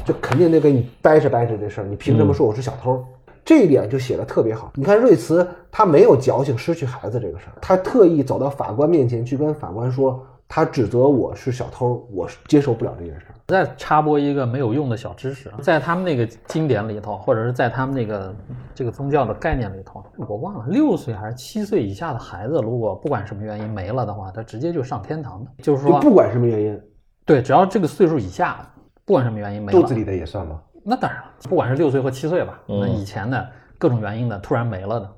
[0.05, 1.87] 就肯定得给你掰扯掰扯这事儿。
[1.87, 3.03] 你凭什么说我是小偷？
[3.43, 4.71] 这一点就写的特别好。
[4.75, 10.23] 你看瑞茨他没有矫情失去孩子这个事儿，他特意走到法官面前去跟法官说，
[10.55, 13.33] 他指责我是小偷，我是接受不了这件事儿。
[13.47, 18.35] 再插播一个没有用的小知识，在他们那个经典里头，或者是在他们那个
[18.75, 25.49] 这个宗教的概念里头，我忘了六岁还是七岁以下的孩子，如果不管什么原因没了的话，他直接就上天堂的。
[25.63, 26.79] 就是说，不管什么原因，
[27.25, 28.59] 对，只要这个岁数以下，
[29.05, 30.61] 不管什么原因没了，肚子里的也算吗？
[30.83, 33.49] 那当然了，不管是六岁或七岁吧，嗯那以前的
[33.79, 35.09] 各种原因的突然没了的，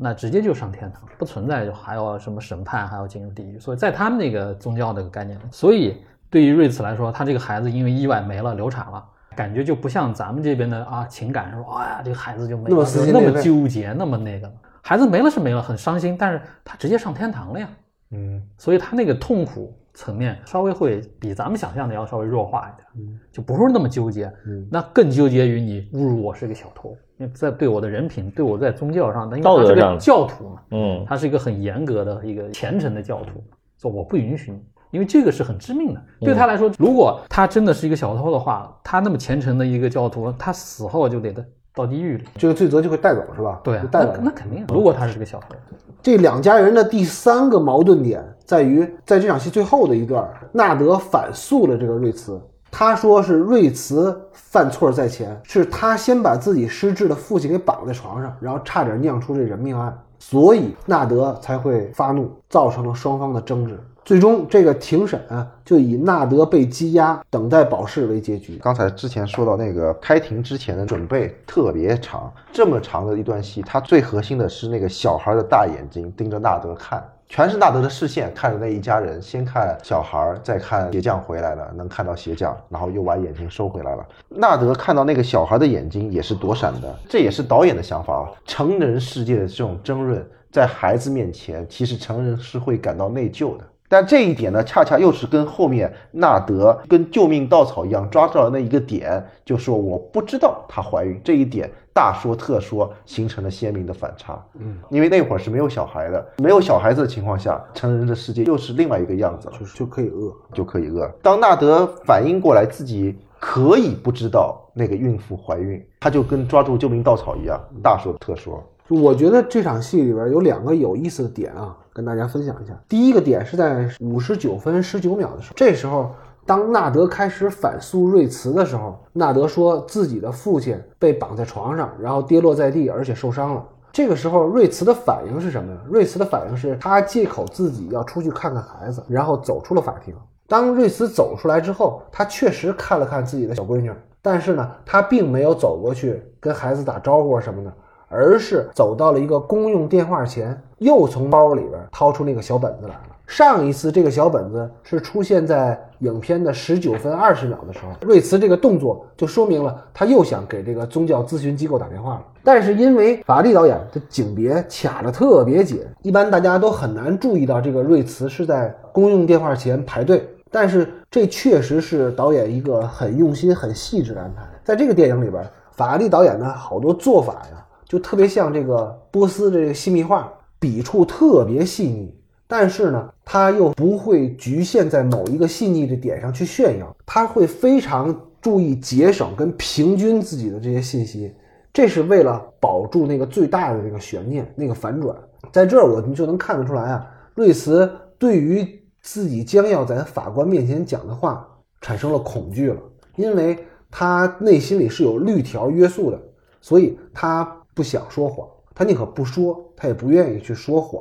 [0.00, 3.58] 那直接就上天堂，不存在就还要什么审判，还要进入地狱。
[3.58, 9.04] 所以在他们那个宗教那个概念里，所以对于瑞茨来说，他这个孩子因为意外没了，流产了。
[9.36, 17.68] 感觉就不像咱们这边的啊，情感说，哎呀，这个孩子就没了，那么那么纠结，那么那个，孩子没了是没了，很伤心，但是他直接上天堂了呀。
[18.10, 33.42] 嗯，所以他那个痛苦层面稍微会比咱们想象的要稍微弱化一点，嗯就不是那么纠结，嗯那更纠结于你侮辱我是个小偷，因为在对我的人品，对我在宗教上，因为他是个教徒嘛，嗯他是一个很严格的一个虔诚的教徒，
[33.76, 34.62] 说我不允许你。
[34.90, 41.30] 因为这个是很致命的，对他来说，如果他真的是一个小偷的话，他那么虔诚的一个教徒，他死后就得
[41.78, 42.24] 到地狱里。
[42.36, 43.60] 这个罪责就会带走，是吧？
[43.62, 44.12] 对啊就，带走。
[44.16, 45.54] 那那肯定，如果他是个小偷，
[46.02, 52.40] 这两家人的第三个矛盾点在于，在这场戏最后的一段，纳德反诉了这个瑞茨。
[52.70, 63.80] 他说是瑞茨犯错在前，是他先把自己失智的父亲给绑在床上，然后差点酿出这人命案，所以纳德才会发怒，造成了双方的争执。
[64.08, 65.20] 最终，这个庭审，
[65.62, 68.58] 就以纳德被羁押、等待保释为结局。
[68.62, 84.02] 刚才之前说到那个开庭之前的准备特别长，这么长的一段戏，它最核心的是那个小孩的大眼睛盯着纳德看，全是纳德的视线看着那一家人，先看小孩，再看鞋匠回来了，能看到鞋匠，然后又把眼睛收回来了。
[84.30, 88.32] 纳德看到那个小孩的眼睛也是躲闪的，这也是导演的想法啊。
[88.46, 93.64] 成人世界的这种争论，在孩子面前，其实成人是会感到内疚的。
[93.88, 104.38] 但这一点呢，恰恰又是跟后面纳德跟救命稻草一样抓住了那一个点，就说我不知道她怀孕这一点，大说特说，形成了鲜明的反差。
[104.60, 110.32] 嗯，因为那会儿是没有小孩的，没有小孩子的情况下，成人的世界又是另外一个样子了，就是就可以饿。
[110.52, 111.10] 就可以饿。
[111.22, 118.62] 当纳德反应过来自己可以不知道那个孕妇怀孕，他就跟抓住救命稻草一样，大说特说。
[118.88, 122.80] 就我觉得这场戏里边有两个有意思的点啊，跟大家分享一下。
[122.88, 126.14] 第一个点是在五十九分十九秒的时候，这时候
[126.46, 133.66] 当纳德开始反诉瑞茨的时候，纳德说自己的父亲被绑在床上，然后跌落在地，而且受伤了。
[133.90, 135.78] 这个时候，瑞茨的反应是什么呀？
[135.90, 140.14] 瑞茨的反应是他借口自己要出去看看孩子，然后走出了法庭。
[140.46, 143.92] 当瑞茨走出来之后，他确实看了看自己的小闺女，
[144.22, 147.72] 但是呢，他并没有走过去跟孩子打招呼啊什么的，
[148.08, 153.00] 而是走到了一个公用电话前，又从包里边掏出那个小本子来了。
[153.26, 162.22] 上一次这个小本子是出现在影片的十九分二十秒的时候，瑞茨这个动作就说明了他又想给这个宗教咨询机构打电话了。
[162.42, 170.26] 但是因为法拉利导演的景别卡的特别紧，一般大家都很难注意到这个瑞茨是在公用电话前排队。
[170.50, 174.42] 但是这确实是导演一个很用心、很细致的安排。
[174.64, 182.14] 在这个电影里边，法拉利导演的好多做法呀，就特别像这个波斯这个细密画，笔触特别细腻。
[182.46, 191.34] 但是呢，他又不会局限在某一个细腻的点上去炫耀，他会非常注意节省跟平均自己的这些信息，
[191.72, 195.14] 这是为了保住那个最大的这个悬念，那个反转。
[195.52, 198.66] 在这儿我们就能看得出来啊，瑞茨对于
[199.02, 201.46] 自己将要在法官面前讲的话
[201.82, 202.80] 产生了恐惧了，
[203.16, 203.58] 因为
[203.90, 206.18] 他内心里是有律条约束的，
[206.62, 211.00] 所以他不想说谎，他宁可不说，他也不愿意去说谎，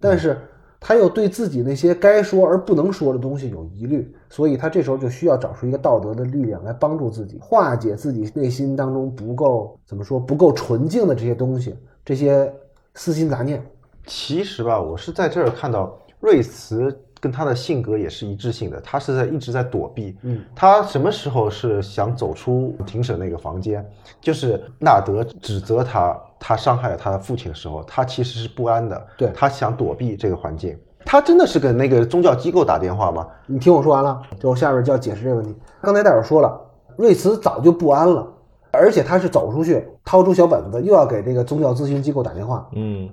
[0.00, 0.36] 但是。
[0.80, 12.54] 他又对自己那些该说而不能说的东西有疑虑，所以他这时候就需要找出一个道德的力量来帮助自己，化解自己内心当中不够怎么说不够纯净的这些东西，这些
[12.94, 13.60] 私心杂念。
[14.06, 20.16] 其实吧，我是在这儿看到瑞慈跟他的性格也是一致性的，他是在一直在躲避。
[20.22, 23.84] 嗯，他什么时候是想走出庭审那个房间？
[24.20, 29.06] 就是纳德指责他，他伤害了他的父亲的时候，他其实是不安的。
[29.16, 30.78] 对他想躲避这个环境。
[31.04, 33.26] 他真的是跟那个宗教机构打电话吗？
[33.46, 35.54] 你听我说完了，就下面就要解释这个问题。
[35.80, 36.60] 刚才戴尔说了，
[36.96, 38.26] 瑞茨早就不安了，
[38.70, 42.68] 而且他是走出去掏出小本子，又要给这个宗教咨询机构打电话。
[42.72, 43.08] 嗯，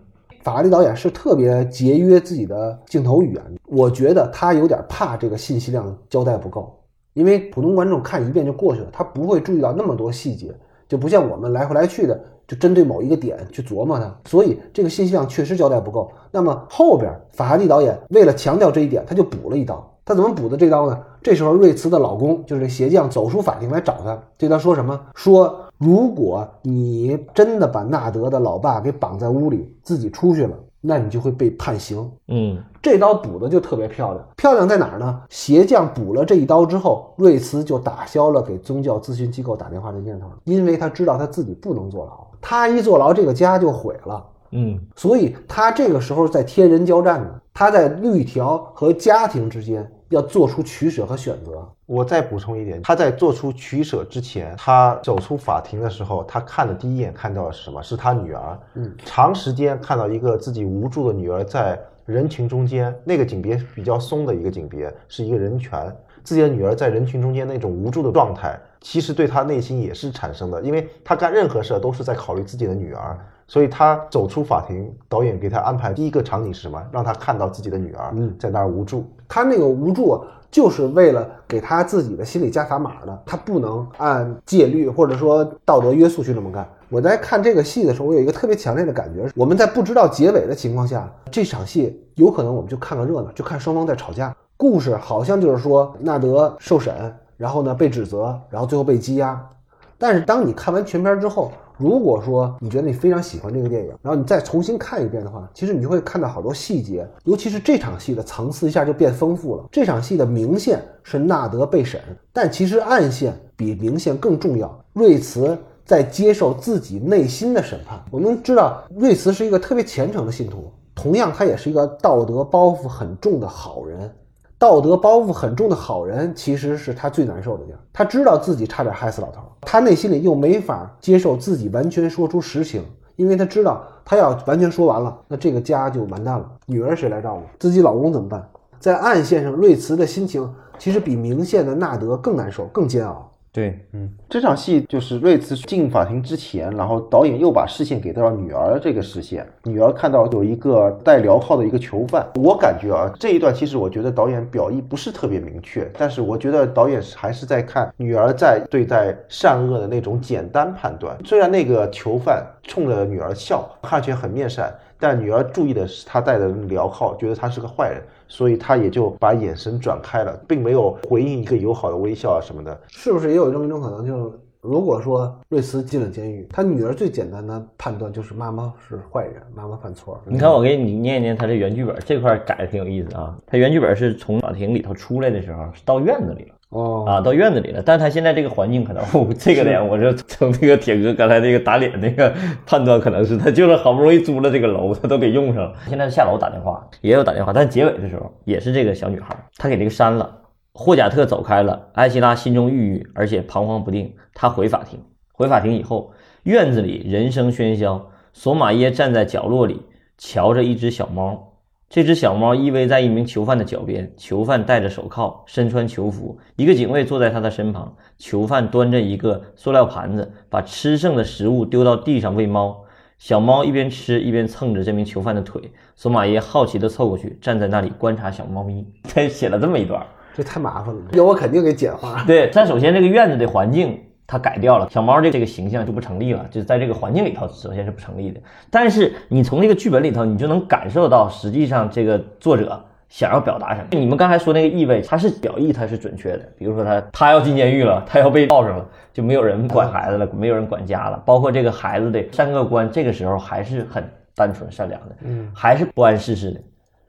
[0.45, 6.71] 法拉利导演是特别节约自己的镜头语言，我觉得他有点怕这个信息量交代不够，
[7.15, 10.53] 因为普通观众看一遍就过去了，他不会注意到那么多细节，
[10.87, 16.11] 就不像我们来回来去的就针对某一个点去琢磨它，所以这个信息量确实交代不够。
[16.29, 19.91] 那么后边法拉利导演为了强调这一点，他就补了一刀。
[20.05, 21.01] 他怎么补的这刀呢？
[21.23, 25.07] 这时候瑞茨的老公就是这鞋匠走出法庭来找他，对他说什么？
[25.15, 32.09] 说如果你真的把纳德的老爸给绑在屋里，自己出去了，那你就会被判刑。
[32.27, 35.21] 嗯，这刀补的就特别漂亮，漂亮在哪儿呢？
[35.29, 44.25] 鞋匠补了这一刀之后，瑞茨就打消了给宗教咨询机构打电话的念头了，因为他知道他自己不能坐牢，他一坐牢，这个家就毁了。
[44.51, 51.67] 嗯，所以他这个时候在天人交战呢，他在律条和家庭之间要做出取舍和选择。
[51.85, 57.81] 我再补充一点，他在做出取舍之前，他走出法庭的时候，他看的第一眼看到的是什么？
[57.81, 58.59] 是他女儿。
[58.73, 65.95] 嗯，长时间看到一个自己无助的女儿在人群中间，那个景别比较松的一个景别，是一个人权。
[66.23, 73.15] 自己的女儿在人群中间那种无助的状态，其实对他内心也是产生的，因为他干任何事都是在考虑自己的女儿，
[73.47, 76.81] 所以他走出法庭，导演给他安排第一个场景是什么？
[76.91, 79.05] 让他看到自己的女儿嗯在那儿无助。
[79.27, 86.67] 他那个无助啊，就是为了给他自己的心理加砝码的，他不能按戒律或者说道德约束去这么干。
[86.89, 94.35] 我在看这个戏的时候，我有一个特别强烈的感觉，我们在不知道结尾的情况下，这场戏有可能我们就看个热闹，就看双方在吵架。
[94.57, 96.93] 故事好像就是说纳德受审，
[97.37, 99.49] 然后呢被指责，然后最后被羁押。
[99.97, 109.65] 但是当你看完全片之后，如果说你觉得你非常喜欢这个电影，然后你再重新看一遍的话，其实你就会看到好多细节，尤其是这场戏的层次一下就变丰富了。
[109.71, 111.99] 这场戏的明线是纳德被审，
[112.31, 114.83] 但其实暗线比明线更重要。
[114.93, 118.01] 瑞茨在接受自己内心的审判。
[118.09, 124.09] 我们知道瑞茨是一个特别虔诚的信徒，同样，他也是一个道德包袱很重的好人。
[124.57, 127.79] 道德包袱很重的好人，其实是他最难受的地儿。
[127.91, 132.83] 他知道自己差点害死老头，他内心里又没法接受自己完全说出实情，
[133.17, 136.49] 因为他知道他要完全说完了，那这个家就完蛋了。
[136.67, 137.41] 女儿谁来照顾？
[137.59, 138.47] 自己老公怎么办？
[138.79, 140.49] 在暗线上，瑞慈的心情
[140.79, 143.29] 其实比明线的纳德更难受、更煎熬。
[143.55, 149.47] 对，嗯，这场戏就是瑞慈进法庭之前，然后导演又把视线给到了女儿这个视线。
[149.63, 161.15] 女儿看到有一个戴镣铐的一个囚犯，我感觉啊，这一段其实我觉得导演表意不是特别明确，但是我觉得导演还是在看女儿在对待善恶的那种简单判断。
[161.23, 164.69] 虽然那个囚犯冲着女儿笑，看上去很面善，
[165.07, 172.75] 但女儿注意的是他戴的镣铐，觉得他是个坏人，所以他也就把眼神转开了，并没有回应一个友好的微笑啊什么的。
[172.87, 174.31] 是不是也有这么一种可能，就是
[174.61, 180.19] 如果说瑞斯进了监狱，他女儿最简单的判断就是妈妈是坏人，妈妈犯错。
[180.25, 183.37] 你看，我给你念一念他的原剧本，这块儿改的挺有意思啊。
[183.45, 186.55] 他原剧本是从法庭里头出来的时候，是到院子里了。
[186.75, 189.01] 哦啊，到院子里了，但他现在这个环境可能，
[189.39, 192.33] 这个点我就从这个铁哥刚才那个打脸那个
[192.65, 195.73] 判断，可能是他就是好不容易租了这个楼，他都给用上了。
[195.87, 200.41] 现在下楼打电话也有打电话，但结尾的时候也是这个小女孩，她给这个删了。
[200.73, 204.13] 霍贾特走开了，艾希拉心中郁郁，而且彷徨不定。
[204.33, 204.99] 他回法庭，
[205.31, 206.11] 回法庭以后，
[206.43, 209.83] 院子里人声喧嚣，索马耶站在角落里，
[210.17, 211.53] 瞧着一只小猫。
[211.87, 216.37] 这只小猫依偎在一名囚犯的脚边，囚犯戴着手铐，身穿囚服。
[216.55, 222.83] 一个警卫坐在他的身旁，囚犯端着一个塑料盘子，把吃剩的食物丢到地上喂猫。
[223.17, 225.71] 小猫一边吃一边蹭着这名囚犯的腿。
[225.95, 228.85] 索马耶好奇地凑过去，站在那里观察小猫咪。
[229.07, 230.05] 他写了这么一段。
[230.35, 232.21] 这太麻烦了，要我肯定给简化。
[232.27, 233.97] 对，但首先这个院子的环境
[234.27, 238.41] 它改掉了，小猫这这个形象就不成立了，就是在这个环境里头，首先是不成立的。
[238.71, 243.87] 但是你从这个剧本里头，你就能感受到，实际上这个作者想要表达什么。
[243.91, 246.39] 你们刚才说那个意味，它是表意，它是准确的。
[246.57, 254.03] 比如说他他要进监狱了，他要被告上了，就没有人管孩子了，没有人管家了，包括这个孩子的善恶观，这个时候还是很
[254.35, 256.59] 单纯善良的，嗯，还是不谙世事的。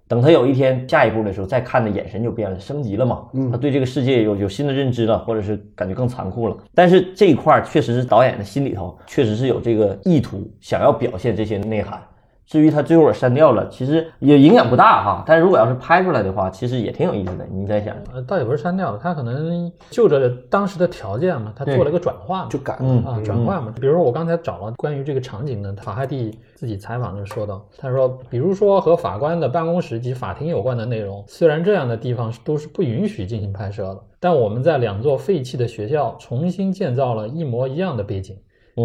[0.08, 3.26] 等他有一天下一步的时候，再看的眼神就变了，升级了嘛。
[3.32, 6.56] 嗯，他对这个世界有有新的认知了，或者是感觉更残酷了。
[6.74, 12.00] 但是这一块儿确实是导演的心里头确实是有这个意图，想要表现这些内涵。
[12.46, 15.24] 至于他最后删掉了，其实也影响不大哈。
[15.26, 17.44] 但是如果要是拍出来的话，其实也挺有意思的。
[17.50, 23.74] 你在想，呃，倒也不是删掉了，他可能就着当时的条件嘛，他做了一个转化嘛，就改嗯啊，转化嘛。
[23.80, 38.36] 比如说我刚才找了关于这个场景的，法哈蒂自己采访就说到，他说，比如说和法官的办公室及法庭有关的内容，虽然这样的地方都是不允许进行拍摄的，但我们在两座废弃的学校重新建造了一模一样的背景。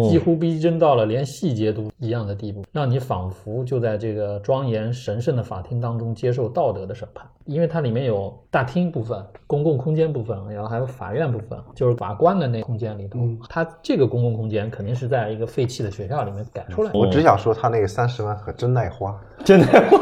[0.08, 7.26] 几乎逼真到了连细节都一样的地步，让你仿佛就在这个庄严神圣的法庭当中接受道德的审判。
[7.44, 13.18] 因为它里面有大厅部分、公共空间部分，然后还有法院部分，就是法官的那空间里头。
[13.48, 16.98] 它这个公共空间肯定是在一个废弃的学校里面改出来的。
[16.98, 19.18] 我只想说，他那个三十万可真耐花。
[19.44, 19.98] 真耐花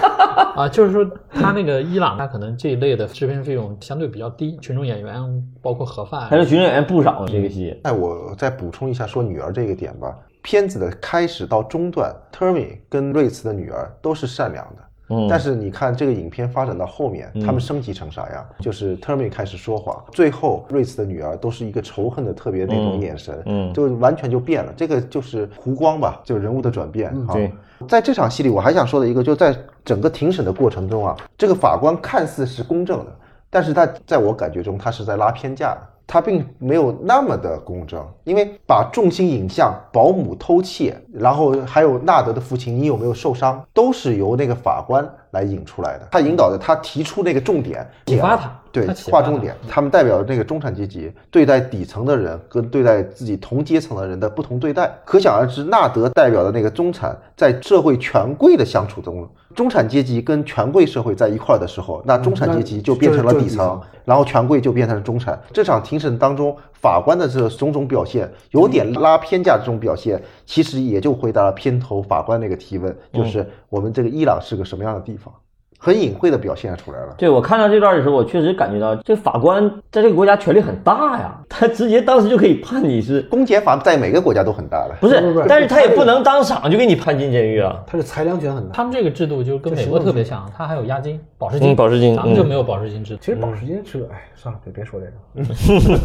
[0.56, 5.22] 啊，就是说他那个伊朗，他可能这一类的制片费用相对比较低，群众演员
[5.60, 7.78] 包括盒饭，还是群众演员不少这个戏。
[7.82, 10.16] 哎，我再补充一下说女儿这个点吧。
[10.42, 14.82] 片子的开始到中段，Termy 跟瑞茨的女儿都是善良的。
[15.10, 18.46] 嗯但是你看这个影片发展到后面，他们升级成啥样？
[18.60, 24.72] 就是 Termy 开始说谎，最后瑞茨的女儿都是一个仇恨的特别那种眼神，嗯就完全就变了。
[24.76, 27.08] 这个就是湖光吧，就是人物的转变。
[27.26, 27.50] 啊对，
[27.88, 33.16] 在这场戏里，我还想说的一个，就在整个庭审的过程中啊，这个法官看似是公正的，
[33.48, 35.80] 但是他在我感觉中，他是在拉偏架的。
[36.10, 46.08] 他并没有那么的公正，因为把重心引向保姆偷窃，然后还有纳德的父亲，你有没有受伤，都是由那个法官来引出来的。
[46.10, 49.54] 他引导的，他提出那个重点，启发他对划重点。
[49.68, 59.28] 他们代表的那个中产阶级对待底层的人跟对待自己同阶层的人的不同对待，可想而知，纳德代表的那个中产在社会权贵的相处中，
[59.58, 65.36] 中产阶级跟权贵社会在一块儿的时候，那中产阶级就变成了底层然后权贵就变成了中产。
[65.52, 75.34] 这场庭审当中，法官的这种种表现，有点拉偏架这种表现，其实也就回答了片头法官那个提问，就是我们这个伊朗是个什么样的地方。
[75.78, 77.14] 很隐晦的表现出来了。
[77.16, 85.20] 对我看到这段的时候，我确实感觉到这法官在这个国家权力很大呀，他直接当时就可以判你是公检法在每个国家都很大的，不是？
[85.20, 87.80] 不是但是他也不能当场就给你判进监狱啊。
[87.86, 88.74] 他是裁量权很大。
[88.74, 91.72] 他们这个制度就跟美国特别像，他还有押金、保释金。
[91.72, 93.20] 嗯保释金嗯咱们就没有保释金制度。
[93.22, 95.06] 其实保释金是个，哎，算了，别别说这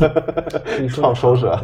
[0.07, 1.63] 个， 可以说创收是吧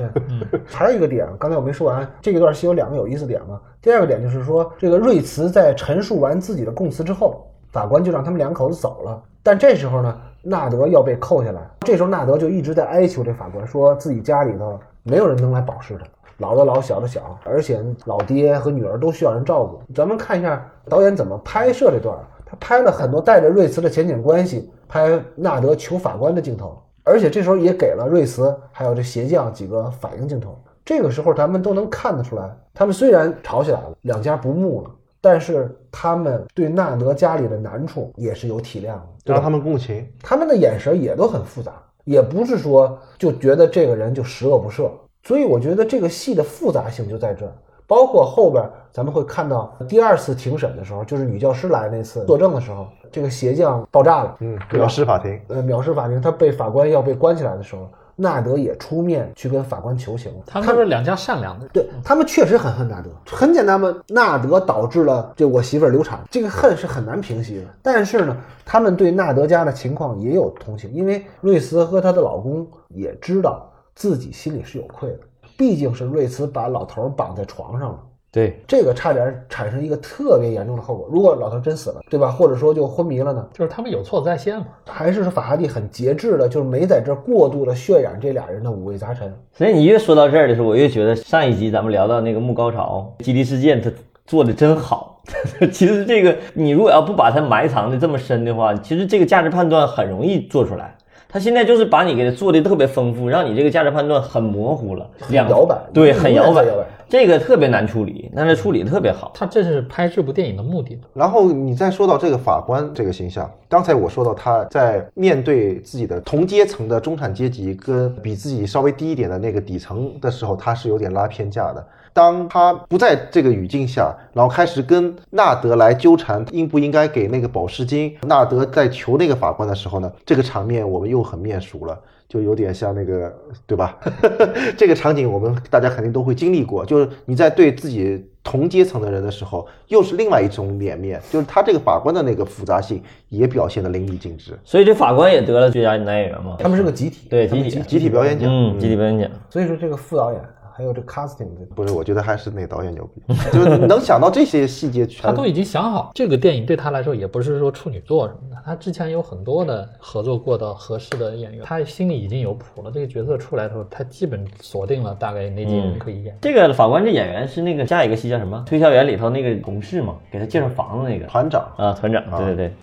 [0.51, 3.60] 对，还有一个点，刚才我没说完，这一段戏有两个有意思点嘛。
[3.82, 9.22] 第二个点就是说，这个瑞慈在陈述完自己的供词之后，法官就让他们两口子走了。
[9.41, 16.05] 但这时候呢，纳德要被扣下来，这时候纳德就一直在哀求这法官，说自己家里头没有人能来保释他。
[16.38, 19.82] 老的老，小的小，而且老爹和女儿都需要人照顾。
[19.93, 30.57] 咱们看一下导演怎么拍摄这段，他拍了很多带着瑞慈的前景关系，拍纳德求法官的镜头，而且这时候也给了瑞慈还有这鞋匠几个反应镜头。
[30.86, 34.89] 这个时候咱们都能看得出来，他们虽然吵起来了，两家不睦了，
[35.22, 39.01] 但是他们对纳德家里的难处也是有体谅的？
[39.26, 40.07] 让他们共情。
[40.22, 41.74] 他们的眼神也都很复杂，
[42.05, 44.89] 也不是说就觉得这个人就十恶不赦。
[45.24, 47.51] 所以我觉得这个戏的复杂性就在这儿，
[47.86, 55.39] 包括后边咱们会看到第二次庭审的时候，就是女教师来那次作证的时候，这个鞋匠爆炸了，嗯，藐视法庭。
[55.49, 57.89] 呃，藐视法庭，他被法官要被关起来的时候，
[58.22, 60.30] 纳德也出面去跟法官求情。
[60.45, 61.70] 他们是两家善良的人。
[61.74, 67.65] 对他们确实很恨纳德，很简单嘛，纳德导致了这我媳妇儿流产，这个恨是很难平息的。
[67.82, 75.20] 但是呢，他们对纳德家的情况也有同情，因为瑞慈和她的老公也知道自己心里是有愧的，
[75.57, 77.99] 毕竟是瑞慈把老头儿绑在床上了。
[78.32, 81.07] 对，这个差点产生一个特别严重的后果。
[81.11, 82.30] 如果老头真死了，对吧？
[82.30, 83.47] 或者说就昏迷了呢？
[83.51, 84.67] 就是他们有错在先嘛。
[84.86, 89.34] 还是说法拉第很节制的，就是没在这儿过度的渲染这俩人的五味杂陈。
[89.51, 93.91] 所以你越说到这儿的时候，我越觉得上一集咱们聊到那个幕高潮基地事件，他
[94.27, 95.21] 做的真好。
[95.71, 100.95] 其实这个你如果要不把它埋藏的这么深的话，其实这个价值判断很容易做出来。
[101.32, 109.32] 他现在就是把你给做的特别丰富，让你这个价值判断很模糊了，两摇摆对，很摇摆摇摆，这个特别难处理，但是处理的特别好。
[109.36, 110.99] 他这是拍这部电影的目的。
[111.13, 121.88] 然后你再说到这个法官这个形象，刚才我说到他在面对自己的同阶层的中产阶级跟比自己稍微低一点的那个底层的时候，他是有点拉偏架的。
[122.20, 131.97] 当他不在这个语境下，然后开始跟纳德来纠缠应不应该给那个保释金，纳德在求那个法官的时候呢，这个场面我们又很面熟了。
[132.28, 133.34] 就有点像那个，
[133.65, 133.97] 对吧？
[134.78, 144.51] 这个场景我们大家肯定都会经历过，就是你在对自己同阶层的人的时候，又是另外一种脸面，就是他这个法官的那个复杂性也表现得淋漓尽致。
[144.63, 146.55] 所以这法官也得了最佳男演员嘛？
[146.59, 149.28] 他们是个集体，对集体集体表演奖，嗯，集体表演奖。
[149.49, 150.39] 所以说这个副导演
[150.80, 153.21] 还有这 casting 这不是，我觉得还是那导演牛逼，
[153.51, 162.89] 就是能想到这些细节全，他都已经想好，这个电影对他来说也不是说处女作什么的，他之前有很多的合作过的合适的演员，他心里已经有谱了。
[162.89, 166.38] 这个角色出来的时候，他基本锁定了大概哪几个人可以演。
[166.39, 168.63] 这个法官这演员是那个下一个戏叫什么？
[168.65, 171.69] 推销员里头那个同事嘛，给他介绍房子那个团长。
[171.75, 172.73] 啊，团长，对对对，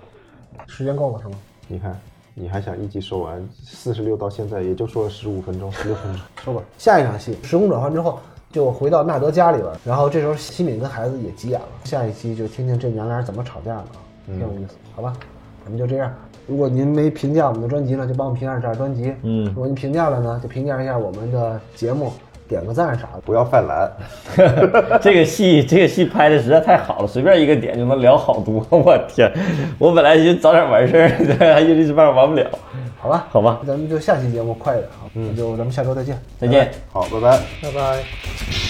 [0.66, 1.38] 时间够了是吗？
[1.66, 1.98] 你看，
[2.38, 6.20] 你还想一集说完，四十六到现在也就说了十五分钟、十六分钟。
[6.44, 6.62] 说吧。
[6.76, 8.18] 下一场戏，时空转换之后，
[8.52, 11.66] 就回到纳德家里边，然后这时候西敏跟孩子也急眼了。
[11.84, 13.88] 下一期就听听这娘俩怎么吵架的啊，
[14.26, 15.14] 挺有意思，好吧？
[15.64, 16.12] 咱们就这样。
[16.46, 19.14] 如果您没评价我们的专辑呢，就帮我们评价一下专辑。
[19.22, 22.12] 嗯如果您评价了呢，就评价一下我们的节目，
[22.48, 23.20] 点个赞啥的。
[23.24, 23.90] 不要犯懒，
[25.00, 28.66] 这个戏这个戏拍的实在太好了，随便一个点就能聊好多。
[28.70, 29.30] 我天，
[29.78, 31.08] 我本来就早点完事儿，
[31.54, 32.46] 还一时半会儿完不了。
[32.98, 36.18] 好吧，好吧咱们就下期节目快点啊，那就咱们下周再见。
[36.38, 36.70] 再见。
[36.92, 37.38] 好，拜拜。
[37.62, 38.65] 拜拜。